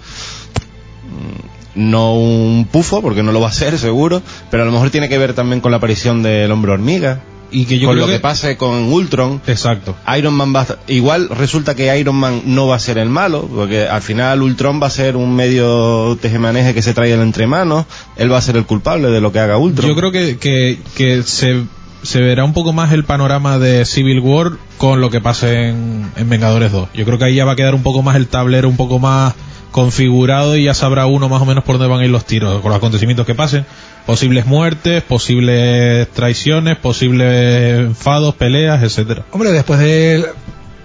[1.05, 4.91] mm, no un pufo, porque no lo va a ser seguro, pero a lo mejor
[4.91, 7.21] tiene que ver también con la aparición del hombre hormiga
[7.51, 9.41] y que yo con creo lo que, que- pase con Ultron.
[9.47, 9.95] Exacto.
[10.19, 13.49] Iron Man va a- igual resulta que Iron Man no va a ser el malo,
[13.53, 17.87] porque al final Ultron va a ser un medio tejemaneje que se trae entre manos,
[18.17, 19.89] él va a ser el culpable de lo que haga Ultron.
[19.89, 21.63] Yo creo que, que, que se,
[22.03, 26.11] se verá un poco más el panorama de Civil War con lo que pase en,
[26.17, 26.89] en Vengadores 2.
[26.95, 28.99] Yo creo que ahí ya va a quedar un poco más el tablero, un poco
[28.99, 29.35] más
[29.71, 32.61] configurado y ya sabrá uno más o menos por dónde van a ir los tiros,
[32.63, 33.67] con los acontecimientos que pasen.
[34.07, 39.25] Posibles muertes, posibles traiciones, posibles enfados, peleas, etcétera.
[39.33, 40.25] Hombre, después de...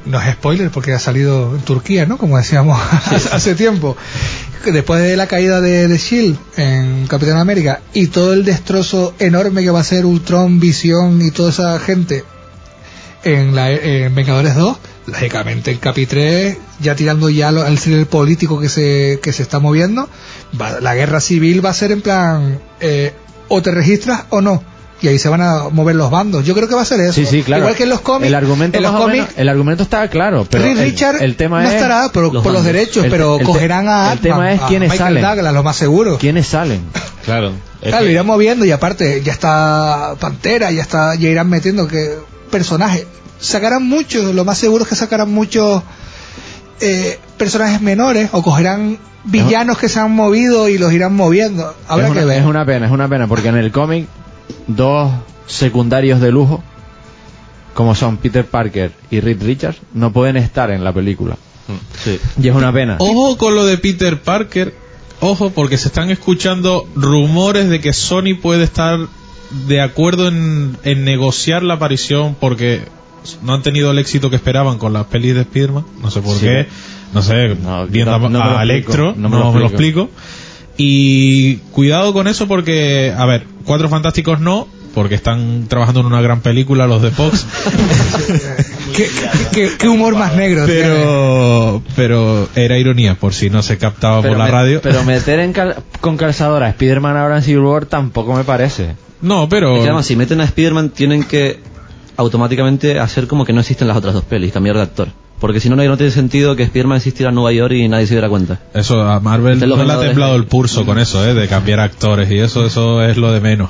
[0.06, 2.18] No es spoiler porque ha salido en Turquía, ¿no?
[2.18, 2.82] Como decíamos
[3.32, 3.96] hace tiempo.
[4.66, 9.62] Después de la caída de, de Shield en Capitán América y todo el destrozo enorme
[9.62, 12.24] que va a ser Ultron, Visión y toda esa gente
[13.24, 18.08] en, la, en Vengadores 2, lógicamente en Capi 3, ya tirando ya lo- al thriller
[18.08, 20.08] político que se, que se está moviendo,
[20.60, 23.14] va- la guerra civil va a ser en plan, eh,
[23.47, 24.64] o te registras o no.
[25.04, 26.45] Y ahí se van a mover los bandos.
[26.45, 27.14] Yo creo que va a ser eso.
[27.14, 27.64] Sí, sí, claro.
[27.64, 28.28] Igual que en los cómics.
[28.28, 31.24] El argumento, en los más o cómics menos- el argumento está claro, pero el, Richard
[31.24, 34.20] el tema no es estará por por los, derechos, El- pero el cogerán a El
[34.20, 35.24] tema es a quiénes Michael salen.
[35.24, 36.20] Douglas, lo más seguro.
[36.20, 36.82] ¿Quiénes salen?
[37.26, 37.54] Claro.
[37.82, 42.18] Claro, lo irán moviendo y aparte ya está Pantera, ya está, ya irán metiendo que
[42.52, 43.08] personajes.
[43.42, 45.84] Sacarán muchos, lo más seguro es que sacarán muchos
[46.80, 51.76] eh, personajes menores o cogerán villanos que se han movido y los irán moviendo.
[51.88, 52.42] Habrá es, que una, ver.
[52.42, 54.08] es una pena, es una pena, porque en el cómic
[54.68, 55.12] dos
[55.48, 56.64] secundarios de lujo,
[57.74, 61.36] como son Peter Parker y Reed Richards, no pueden estar en la película.
[62.42, 62.98] Y es una pena.
[63.00, 64.76] Ojo con lo de Peter Parker.
[65.20, 69.00] Ojo, porque se están escuchando rumores de que Sony puede estar
[69.68, 72.82] de acuerdo en, en negociar la aparición porque
[73.44, 75.86] no han tenido el éxito que esperaban con las pelis de Spider-Man.
[76.02, 76.42] No sé por Sí.
[76.46, 76.68] qué.
[77.14, 77.56] No sé,
[77.90, 80.10] viendo no- no me a, Electro, no no, me lo me lo explico.
[80.78, 86.22] Y cuidado con eso porque, a ver, Cuatro Fantásticos no, porque están trabajando en una
[86.22, 87.46] gran película los de Fox.
[88.96, 89.10] ¿Qué,
[89.54, 90.66] qué- qué humor más negro.
[90.66, 90.82] tiene.
[90.82, 94.80] pero, pero era ironía, por si no se captaba por la me- radio.
[94.82, 98.96] pero meter en cal- con calzadora a Spider-Man ahora en Civil War tampoco me parece.
[99.22, 99.74] No, pero...
[99.76, 101.60] Es que además, si meten a Spider-Man, tienen que
[102.18, 105.07] automáticamente hacer como que no existen las otras dos pelis, cambiar de actor.
[105.39, 108.14] Porque si no, no tiene sentido que Spider-Man existiera en Nueva York y nadie se
[108.14, 108.59] diera cuenta.
[108.76, 111.34] Eso a Marvel Este no le ha temblado el pulso con eso, ¿eh?
[111.34, 113.70] de cambiar actores y eso, eso es lo de menos.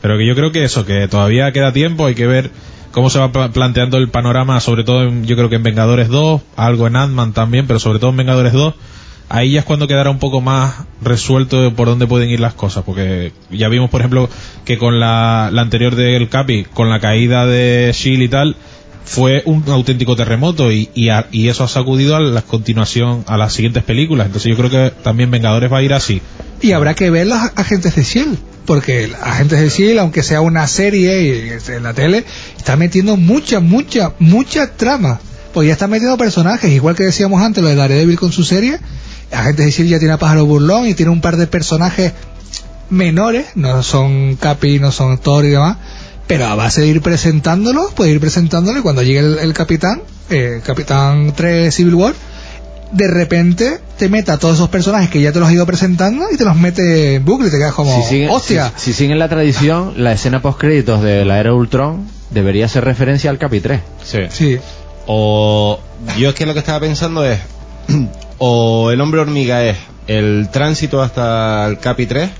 [0.00, 2.50] Pero que yo creo que eso, que todavía queda tiempo, hay que ver
[2.92, 6.08] cómo se va pla- planteando el panorama, sobre todo en- yo creo que en Vengadores
[6.08, 8.74] 2, algo en Ant-Man también, pero sobre todo en Vengadores 2,
[9.28, 12.84] ahí ya es cuando quedará un poco más resuelto por dónde pueden ir las cosas,
[12.84, 14.28] porque ya vimos, por ejemplo,
[14.64, 18.56] que con la, la anterior del Capi, con la caída de Shield y tal,
[19.04, 23.36] fue un auténtico terremoto y, y, a- y eso ha sacudido a la continuación, a
[23.36, 24.26] las siguientes películas.
[24.26, 26.20] Entonces yo creo que también Vengadores va a ir así.
[26.60, 28.38] Y habrá que ver los agentes de S.H.I.E.L.D.
[28.66, 32.24] Porque agentes de S.H.I.E.L.D., aunque sea una serie en la tele,
[32.56, 35.20] está metiendo mucha, mucha, mucha trama.
[35.54, 38.78] Porque ya está metiendo personajes, igual que decíamos antes, lo de Daredevil con su serie.
[39.32, 39.90] Agentes de S.H.I.E.L.D.
[39.90, 42.12] ya tiene a Pájaro Burlón y tiene un par de personajes
[42.90, 45.78] menores, no son Capi, no son Thor y demás,
[46.26, 50.02] pero a base de ir presentándolos, puede ir presentándolo y cuando llegue el, el Capitán,
[50.30, 52.14] eh, Capitán 3 Civil War,
[52.92, 56.26] de repente te meta a todos esos personajes que ya te los ha ido presentando
[56.32, 58.98] y te los mete en bucle y te quedas como, Si siguen, hostia, si, si
[58.98, 63.38] siguen la tradición, la escena post créditos de la era Ultron debería ser referencia al
[63.38, 63.80] Capi 3.
[64.04, 64.18] Sí.
[64.30, 64.58] sí.
[65.06, 65.80] O
[66.18, 67.40] yo es que lo que estaba pensando es,
[68.38, 69.76] o el hombre hormiga es
[70.06, 72.30] el tránsito hasta el Capi 3,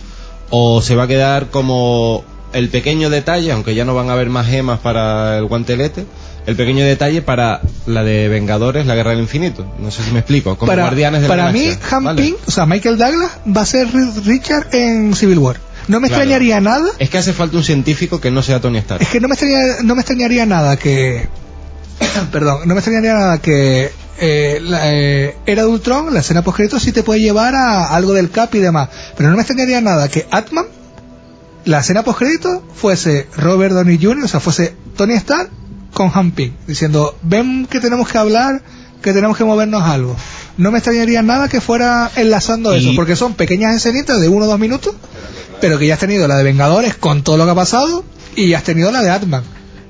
[0.51, 4.28] o se va a quedar como el pequeño detalle, aunque ya no van a haber
[4.30, 6.07] más gemas para el guantelete,
[6.47, 9.66] el pequeño detalle para la de Vengadores, la Guerra del Infinito.
[9.80, 10.57] No sé si me explico.
[10.57, 12.22] Como para, Guardianes de la para mí, Galaxia, Han ¿vale?
[12.22, 15.57] Ping, o sea, Michael Douglas va a ser Ri- Richard en Civil War.
[15.88, 16.22] No me Claro.
[16.22, 19.03] extrañaría nada Es que hace falta un científico que no sea Tony Stark.
[19.03, 21.28] Es que no me extrañaría, no me extrañaría nada que.
[22.32, 23.90] perdón, no me extrañaría nada que.
[24.18, 28.12] Eh, la, eh, Era de Ultron, la escena post sí te puede llevar a algo
[28.12, 28.88] del Cap y demás.
[29.16, 30.66] Pero no me extrañaría nada que Atman,
[31.64, 32.22] la escena post
[32.74, 35.50] fuese Robert Downey Jr., o sea, fuese Tony Stark
[35.92, 38.62] con Han Ping, diciendo: Ven que tenemos que hablar,
[39.02, 40.16] que tenemos que movernos algo.
[40.56, 44.46] No me extrañaría nada que fuera enlazando Y- eso, porque son pequeñas escenitas de uno
[44.46, 44.94] o dos minutos,
[45.60, 48.04] pero que ya has tenido la de Vengadores con todo lo que ha pasado
[48.34, 49.42] y ya has tenido la de Atman.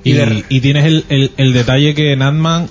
[0.03, 0.13] Y,
[0.49, 2.69] y tienes el, el- el detalle que en Ant-Man,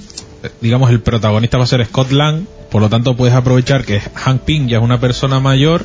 [0.60, 4.42] digamos, el protagonista va a ser Scott Lang, por lo tanto puedes aprovechar que Hank
[4.42, 5.84] Pym ya es una persona mayor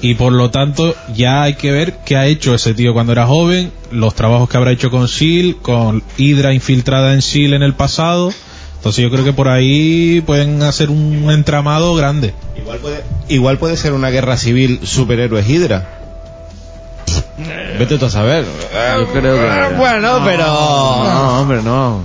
[0.00, 3.26] y por lo tanto ya hay que ver qué ha hecho ese tío cuando era
[3.26, 7.56] joven, los trabajos que habrá hecho con S.H.I.E.L.D., con Hydra infiltrada en S.H.I.E.L.D.
[7.56, 8.32] en el pasado.
[8.76, 12.34] Entonces yo creo que por ahí pueden hacer un entramado grande.
[12.56, 15.96] Igual puede, igual puede ser una guerra civil superhéroes Hydra.
[17.78, 18.44] Vete tú a saber.
[18.44, 19.46] Yo creo que...
[19.46, 20.46] Eh, Bueno, pero...
[20.46, 22.04] No, hombre, no.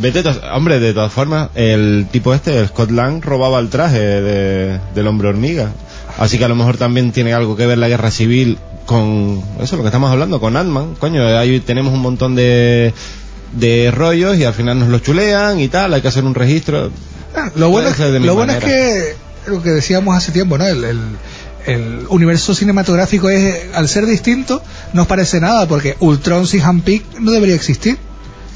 [0.00, 0.22] Vete
[0.54, 5.06] Hombre, de todas formas, el tipo este, el Scott Lang, robaba el traje de- del
[5.08, 5.72] hombre hormiga.
[6.18, 9.76] Así que a lo mejor también tiene algo que ver la guerra civil con eso,
[9.76, 10.94] lo que estamos hablando, con Ant-Man.
[10.98, 12.92] Coño, ahí tenemos un montón de,
[13.52, 16.90] de rollos y al final nos lo chulean y tal, hay que hacer un registro.
[17.36, 20.66] Ah, Lo bueno, es, lo bueno es que lo que decíamos hace tiempo, ¿no?
[20.66, 21.00] El, el-
[21.66, 24.62] el universo cinematográfico es, al ser distinto,
[24.94, 27.98] no os parece nada, porque Ultron sin Hanpick no debería existir.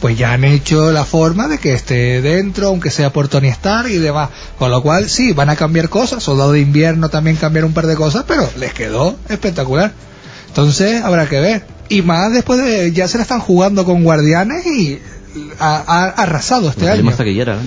[0.02, 3.88] Pues ya han hecho la forma de que esté dentro, aunque sea por Tony Stark
[3.88, 4.28] y demás.
[4.58, 6.22] Con lo cual, sí, van a cambiar cosas.
[6.22, 9.92] Soldado de invierno también cambiaron un par de cosas, pero les quedó espectacular.
[10.48, 11.64] Entonces, habrá que ver.
[11.88, 14.98] Y más después de, ya se la están jugando con Guardianes y
[15.60, 17.04] ha, ha arrasado este año.
[17.04, 17.54] más taquillera.
[17.54, 17.60] ¿no?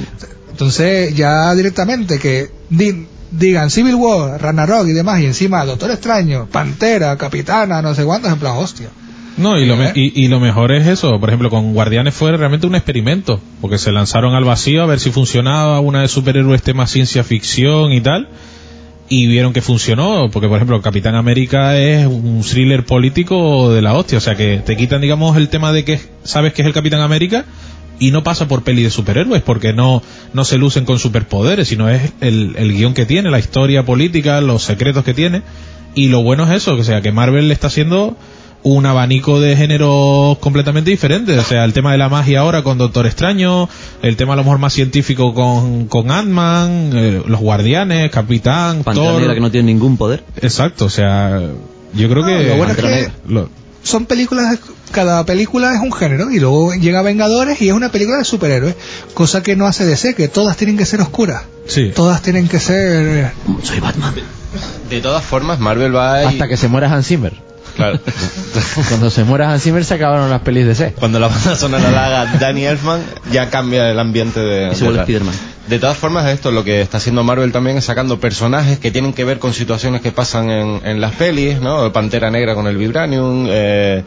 [0.51, 6.47] Entonces, ya directamente que di- digan Civil War, Ragnarok y demás, y encima Doctor Extraño,
[6.51, 8.89] Pantera, Capitana, no sé cuántos, en plan, hostia.
[9.37, 11.19] No, y lo, me- y, y lo mejor es eso.
[11.19, 13.39] Por ejemplo, con Guardianes fue realmente un experimento.
[13.61, 17.91] Porque se lanzaron al vacío a ver si funcionaba una de superhéroes tema ciencia ficción
[17.91, 18.29] y tal.
[19.09, 20.29] Y vieron que funcionó.
[20.31, 24.19] Porque, por ejemplo, Capitán América es un thriller político de la hostia.
[24.19, 27.01] O sea, que te quitan, digamos, el tema de que sabes que es el Capitán
[27.01, 27.43] América
[27.99, 29.41] y no pasa por peli de superhéroes.
[29.41, 30.01] Porque no,
[30.33, 34.39] no se lucen con superpoderes, sino es el, el guion que tiene, la historia política,
[34.39, 35.41] los secretos que tiene.
[35.93, 38.17] Y lo bueno es eso, o sea, que Marvel le está haciendo
[38.67, 41.37] un abanico de géneros completamente diferentes.
[41.37, 43.69] O sea, el tema de la magia ahora con Doctor Extraño,
[44.01, 49.07] el tema a lo mejor más científico con, con Ant-Man, eh, los Guardianes, Capitán, Pantera
[49.11, 49.19] Thor.
[49.19, 50.23] Negra que no tiene ningún poder.
[50.41, 51.39] Exacto, o sea,
[51.93, 52.43] yo creo No, que...
[52.47, 53.49] lo bueno es que- lo-
[53.83, 54.57] Son películas,
[54.91, 58.75] cada película es un género, y luego llega Vengadores y es una película de superhéroes,
[59.13, 61.43] cosa que no hace DC, que todas tienen que ser oscuras.
[61.67, 61.91] Sí.
[61.95, 63.31] Todas tienen que ser...
[63.61, 64.15] Soy Batman.
[64.89, 66.25] De todas formas, Marvel va y...
[66.25, 67.44] Hasta que se muera Hans Zimmer.
[67.75, 67.99] Claro.
[68.89, 70.93] Cuando se muera Hans Zimmer se acabaron las pelis de C.
[70.97, 73.01] Cuando la banda sonora la haga Danny Elfman,
[73.31, 74.71] ya cambia el ambiente de...
[74.71, 75.33] Y se vuelve Spiderman.
[75.67, 79.13] De todas formas, esto lo que está haciendo Marvel también es sacando personajes que tienen
[79.13, 81.91] que ver con situaciones que pasan en, en las pelis, ¿no?
[81.91, 84.03] Pantera Negra con el Vibranium, eh,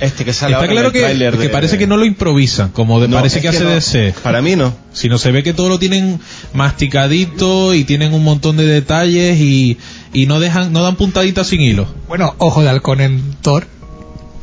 [0.00, 1.96] este que sale Está ahora en claro el que, tráiler que de- parece que no
[1.98, 3.70] lo improvisan, como de- No, parece es que, que hace no.
[3.70, 4.14] DC.
[4.22, 4.74] Para mí no.
[4.92, 6.18] Sino se ve que todo lo tienen
[6.54, 9.76] masticadito y tienen un montón de detalles y,
[10.16, 11.86] y no dejan, no dan puntaditas sin hilo.
[12.08, 13.66] Bueno, ojo de halcón en Thor.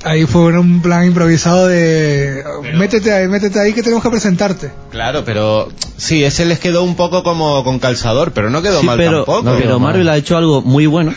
[0.03, 2.43] Ahí fue un plan improvisado de...
[2.75, 4.69] Métete ahí, métete ahí que tenemos que presentarte.
[4.91, 8.85] Claro, pero sí, ese les quedó un poco como con calzador, pero no quedó Sí,
[8.85, 9.57] mal pero, tampoco.
[9.57, 11.15] pero Marvel ha hecho algo muy bueno.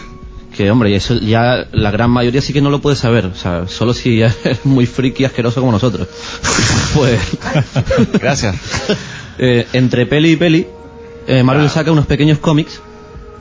[0.57, 3.27] Que hombre, y eso ya la gran mayoría sí que no lo puede saber.
[3.27, 6.09] O sea, solo si es muy friki y asqueroso como nosotros.
[6.95, 7.21] pues.
[8.21, 8.57] Gracias.
[9.39, 10.67] Eh, entre peli y peli,
[11.27, 12.81] eh, Marvel saca unos pequeños cómics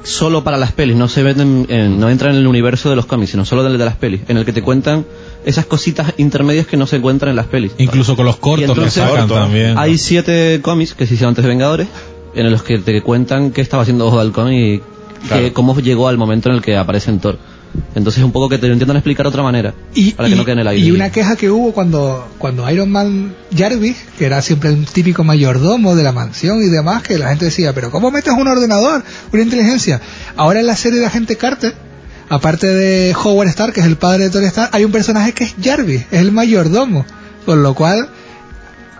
[0.06, 0.96] solo para las pelis.
[0.96, 3.78] No se venden, en- no entran en el universo de los cómics, sino solo del
[3.78, 4.22] de las pelis.
[4.28, 5.06] En el que te cuentan
[5.46, 7.74] esas cositas intermedias que no se encuentran en las pelis.
[7.78, 9.78] Incluso con los cortos que entonces, sacan también.
[9.78, 11.88] Hay siete cómics que se hicieron antes de Vengadores,
[12.36, 14.82] en los que te cuentan qué estaba haciendo Ojo de Halcón y
[15.28, 15.54] que- Claro.
[15.54, 17.38] cómo llegó al momento en el que aparece en Thor.
[17.94, 20.38] Entonces un poco que te lo intentan explicar de otra manera, Y, para que y-
[20.38, 20.86] no quede en el aire.
[20.86, 25.26] y una queja que hubo cuando, cuando Iron Man Jarvis, que era siempre un típico
[25.26, 29.04] mayordomo de la mansión y demás, que la gente decía, pero ¿cómo metes un ordenador,
[29.34, 30.00] una inteligencia?
[30.38, 31.74] Ahora en la serie de Agente Carter,
[32.30, 35.44] aparte de Howard Stark, que es el padre de Tony Stark, hay un personaje que
[35.44, 37.06] es Jarvis, es el mayordomo,
[37.46, 38.08] con lo cual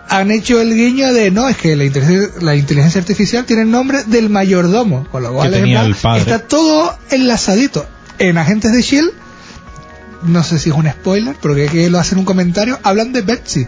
[0.08, 3.70] han hecho el guiño de no, es que la inteligencia, la inteligencia artificial tiene el
[3.70, 6.20] nombre del mayordomo, con lo cual es en tenía plan, el padre.
[6.20, 7.86] está todo enlazadito.
[8.18, 9.10] En Agentes de Shield,
[10.22, 13.66] no sé si es un spoiler, porque que lo hacen un comentario, hablan de Betsy.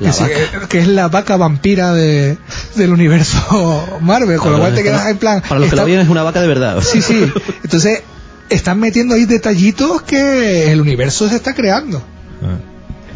[0.00, 2.36] Que, sí, eh, que es la vaca vampira de,
[2.74, 5.42] del universo Marvel, con lo cual te quedas en plan.
[5.48, 6.82] Para los que la vean es una vaca de verdad.
[6.82, 7.32] Sí, sí.
[7.62, 8.02] Entonces,
[8.48, 12.02] están metiendo ahí detallitos que el universo se está creando.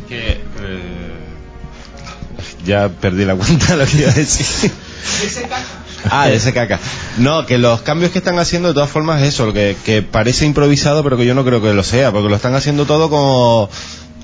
[0.08, 0.40] Que,
[2.64, 4.70] ya perdí la cuenta de lo que iba a decir.
[6.10, 6.78] Ah, de ese caca.
[7.18, 10.02] No, que los cambios que están haciendo de todas formas es eso, lo que, que
[10.02, 13.10] parece improvisado, pero que yo no creo que lo sea, porque lo están haciendo todo
[13.10, 13.68] como...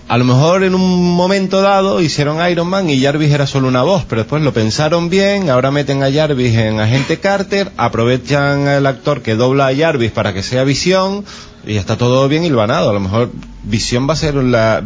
[0.07, 3.83] A lo mejor en un momento dado hicieron Iron Man y Jarvis era solo una
[3.83, 8.87] voz, pero después lo pensaron bien, ahora meten a Jarvis en Agente Carter, aprovechan al
[8.87, 11.25] actor que dobla a Jarvis para que sea Visión
[11.67, 12.91] y está todo bien hilvanado.
[12.91, 13.31] A lo mejor
[13.65, 14.83] Visión va a ser la-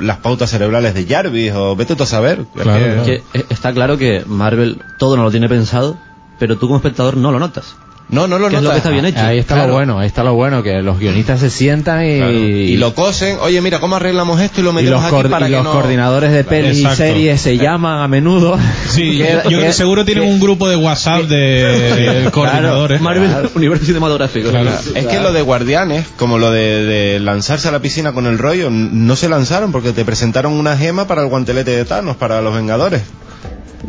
[0.00, 2.46] las pautas cerebrales de Jarvis o vete tú a saber.
[2.56, 3.04] Es Claro, que- claro.
[3.04, 5.96] Que, eh, está claro que Marvel todo no lo tiene pensado,
[6.38, 7.76] pero tú como espectador no lo notas.
[8.08, 8.74] No, no lo que es lo notas.
[8.74, 9.18] que está bien hecho.
[9.20, 9.68] Ahí está Claro.
[9.70, 11.26] lo bueno, ahí está lo bueno, Que es lo que está bien hecho.
[11.26, 11.28] Ahí está Claro.
[11.28, 12.32] lo bueno, ahí está lo bueno, que los guionistas se sientan y, Claro.
[12.32, 14.60] Y lo cosen, oye, mira, ¿cómo arreglamos esto?
[14.60, 15.72] Y lo y metemos los, aquí para y que los no...
[15.72, 17.02] coordinadores de pelis Exacto.
[17.02, 18.56] y series se llaman a menudo.
[18.90, 23.00] Sí, Que- yo creo que- que seguro tienen un grupo de WhatsApp de coordinadores.
[23.00, 24.50] Marvel Universo Cinematográfico.
[24.50, 24.70] Claro.
[24.94, 28.38] Es que lo de Guardianes, como lo de, de lanzarse a la piscina con el
[28.38, 32.40] rollo, no se lanzaron porque te presentaron una gema para el guantelete de Thanos, para
[32.40, 33.02] los Vengadores.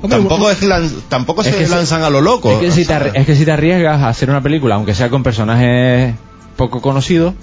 [0.01, 2.51] Hombre, tampoco es lan- tampoco Es se que si- lanzan a lo loco.
[2.51, 5.10] Es que, si te, es que si te arriesgas a hacer una película, aunque sea
[5.10, 6.14] con personajes
[6.55, 7.34] poco conocidos,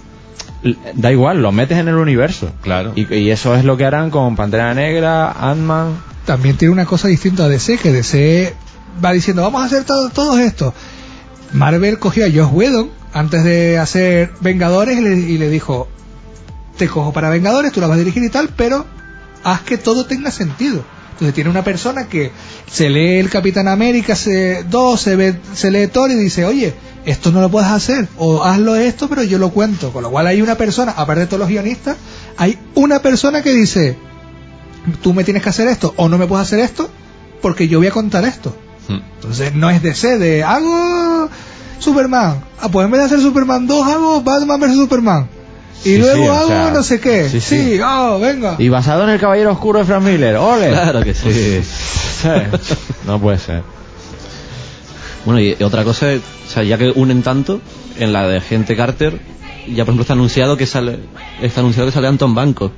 [0.94, 2.50] da igual, lo metes en el universo.
[2.62, 2.92] Claro.
[2.94, 5.96] Y, y eso es lo que harán con Pantera Negra, Ant-Man.
[6.26, 8.54] también tiene una cosa distinta a DC, que DC
[9.04, 10.72] va diciendo, vamos a hacer todo, todo esto.
[11.52, 15.88] Marvel cogió a Josh Whedon antes de hacer Vengadores y le, y le dijo,
[16.76, 18.86] te cojo para Vengadores, tú la vas a dirigir y tal, pero
[19.44, 20.82] haz que todo tenga sentido.
[21.14, 22.32] Entonces tiene una persona que
[22.66, 26.74] se lee el Capitán América se, 2, se, ve, se lee Thor y dice, oye,
[27.04, 29.92] esto no lo puedes hacer, o hazlo esto, pero yo lo cuento.
[29.92, 31.96] Con lo cual hay una persona, aparte de todos los guionistas,
[32.36, 33.96] hay una persona que dice,
[35.02, 36.90] tú me tienes que hacer esto o no me puedes hacer esto
[37.40, 38.56] porque yo voy a contar esto.
[38.88, 38.98] Hmm.
[39.14, 41.28] Entonces no es DC de hago
[41.78, 42.42] Superman.
[42.60, 45.28] Ah, pues en vez de hacer Superman 2 hago Batman vs Superman.
[45.84, 47.28] Y Sí, luego sí, o hago sea, no sé qué.
[47.28, 47.80] Sí, sí, sí.
[47.84, 48.56] oh, venga.
[48.58, 50.70] Y basado en el Caballero Oscuro de Frank Miller, ¡ole!
[50.70, 51.30] Claro que sí.
[51.62, 52.28] Sí.
[53.06, 53.62] No puede ser.
[55.26, 56.06] Bueno, y otra cosa,
[56.46, 57.60] o sea, ya que unen tanto,
[57.98, 59.20] en la de Gente Carter,
[59.68, 60.98] ya por ejemplo está anunciado que sale,
[61.42, 62.72] está anunciado que sale Anton Banco.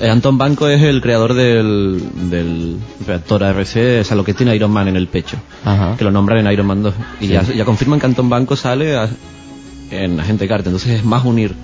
[0.00, 4.54] Eh, Anton Banco es el creador del, del reactor ARC, o sea, lo que tiene
[4.56, 5.94] Iron Man en el pecho, Ajá.
[5.96, 6.94] que lo nombran en Iron Man 2.
[7.20, 7.32] Y Sí.
[7.34, 9.08] ya, ya confirman que Anton Banco sale a-
[9.90, 11.54] en Agente Carter, entonces es más unir.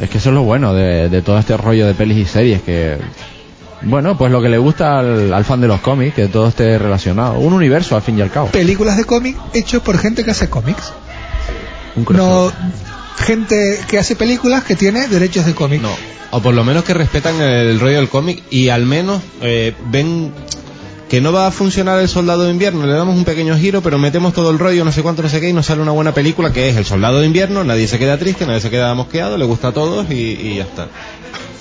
[0.00, 2.62] Es que eso es lo bueno de, de todo este rollo de pelis y series
[2.62, 2.98] que...
[3.82, 6.78] Bueno, pues lo que le gusta al, al fan de los cómics, que todo esté
[6.78, 7.38] relacionado.
[7.38, 8.48] Un universo, al fin y al cabo.
[8.48, 10.92] Películas de cómic hechos por gente que hace cómics.
[11.94, 12.52] Un No
[13.18, 15.82] gente que hace películas que tiene derechos de cómic.
[15.82, 15.94] No.
[16.30, 20.32] O por lo menos que respetan el rollo del cómic y al menos eh, ven
[21.08, 23.98] que no va a funcionar el soldado de invierno, le damos un pequeño giro, pero
[23.98, 26.12] metemos todo el rollo, no sé cuánto, no sé qué, y nos sale una buena
[26.12, 29.38] película que es el soldado de invierno, nadie se queda triste, nadie se queda mosqueado,
[29.38, 30.88] le gusta a todos y, y ya está.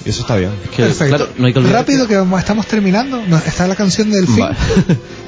[0.06, 0.52] Y eso está bien.
[0.74, 1.18] Que, Perfecto.
[1.18, 3.22] claro, no hay que olvidar Rápido que estamos terminando.
[3.28, 4.48] No, está la canción del film.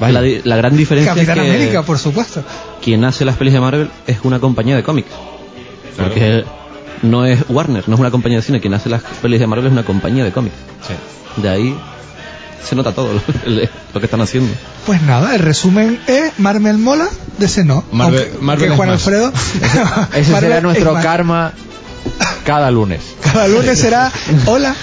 [0.44, 2.42] La, gran diferencia Capitán es que América, por supuesto.
[2.82, 5.10] quien hace las pelis de Marvel es una compañía de cómics.
[5.96, 6.10] Claro.
[6.10, 6.44] Porque
[7.02, 8.60] no es Warner, no es una compañía de cine.
[8.60, 10.56] Quien hace las pelis de Marvel es una compañía de cómics.
[10.88, 11.42] Sí.
[11.42, 11.76] De ahí
[12.64, 13.20] se nota todo lo,
[13.94, 14.52] lo que están haciendo.
[14.86, 17.08] Pues nada, el resumen es Marvel mola,
[17.38, 17.84] DC no.
[17.92, 18.94] Marvel- Aunque- Marvel que es Juan más.
[19.06, 19.32] Alfredo.
[20.14, 21.52] Ese será es nuestro karma
[22.44, 23.00] cada lunes.
[23.22, 24.10] Cada lunes será
[24.46, 24.74] Hola,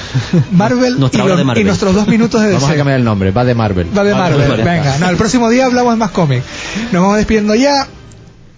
[0.52, 1.58] Marvel, y, de Marvel.
[1.62, 3.88] y nuestros dos minutos de Vamos a cambiar el nombre, va de Marvel.
[3.98, 4.48] Va de Marvel.
[4.48, 4.66] Marvel.
[4.66, 6.44] Venga, no, el próximo día hablamos más cómic.
[6.92, 7.88] Nos vamos despidiendo ya.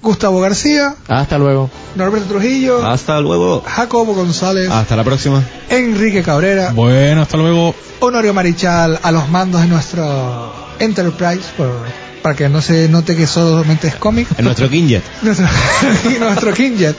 [0.02, 1.70] Gustavo García, Hasta luego.
[1.96, 3.62] Norberto Trujillo, Hasta luego.
[3.66, 5.44] Jacobo González, Hasta la próxima.
[5.70, 7.76] Enrique Cabrera, Bueno, hasta luego.
[8.00, 11.86] Honorio Marichal a los mandos de nuestro Enterprise, por-
[12.22, 14.28] para que no se note que solamente es cómic.
[14.38, 15.04] En nuestro Kinjet.
[15.22, 15.48] nuestro,
[16.20, 16.96] nuestro Kingjet.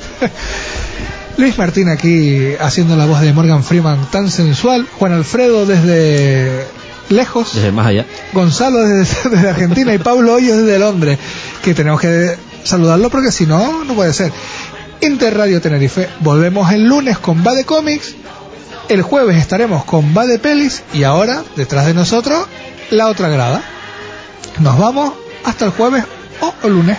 [1.39, 4.87] Luis Martín aquí haciendo la voz de Morgan Freeman tan sensual.
[4.99, 6.67] Juan Alfredo desde
[7.09, 7.55] lejos.
[7.55, 8.05] Desde más allá.
[8.35, 11.19] Gonzalo desde, desde Argentina y Pablo Hoyos desde Londres.
[11.63, 14.33] Que tenemos que saludarlo porque si no, no puede ser.
[15.01, 17.65] Interradio Tenerife, volvemos el lunes con Va de
[18.91, 22.47] el jueves estaremos con Va de Pelis y ahora, detrás de nosotros,
[22.91, 23.63] la otra grada.
[24.59, 25.13] Nos vamos
[25.45, 26.05] hasta el jueves
[26.41, 26.99] o el lunes.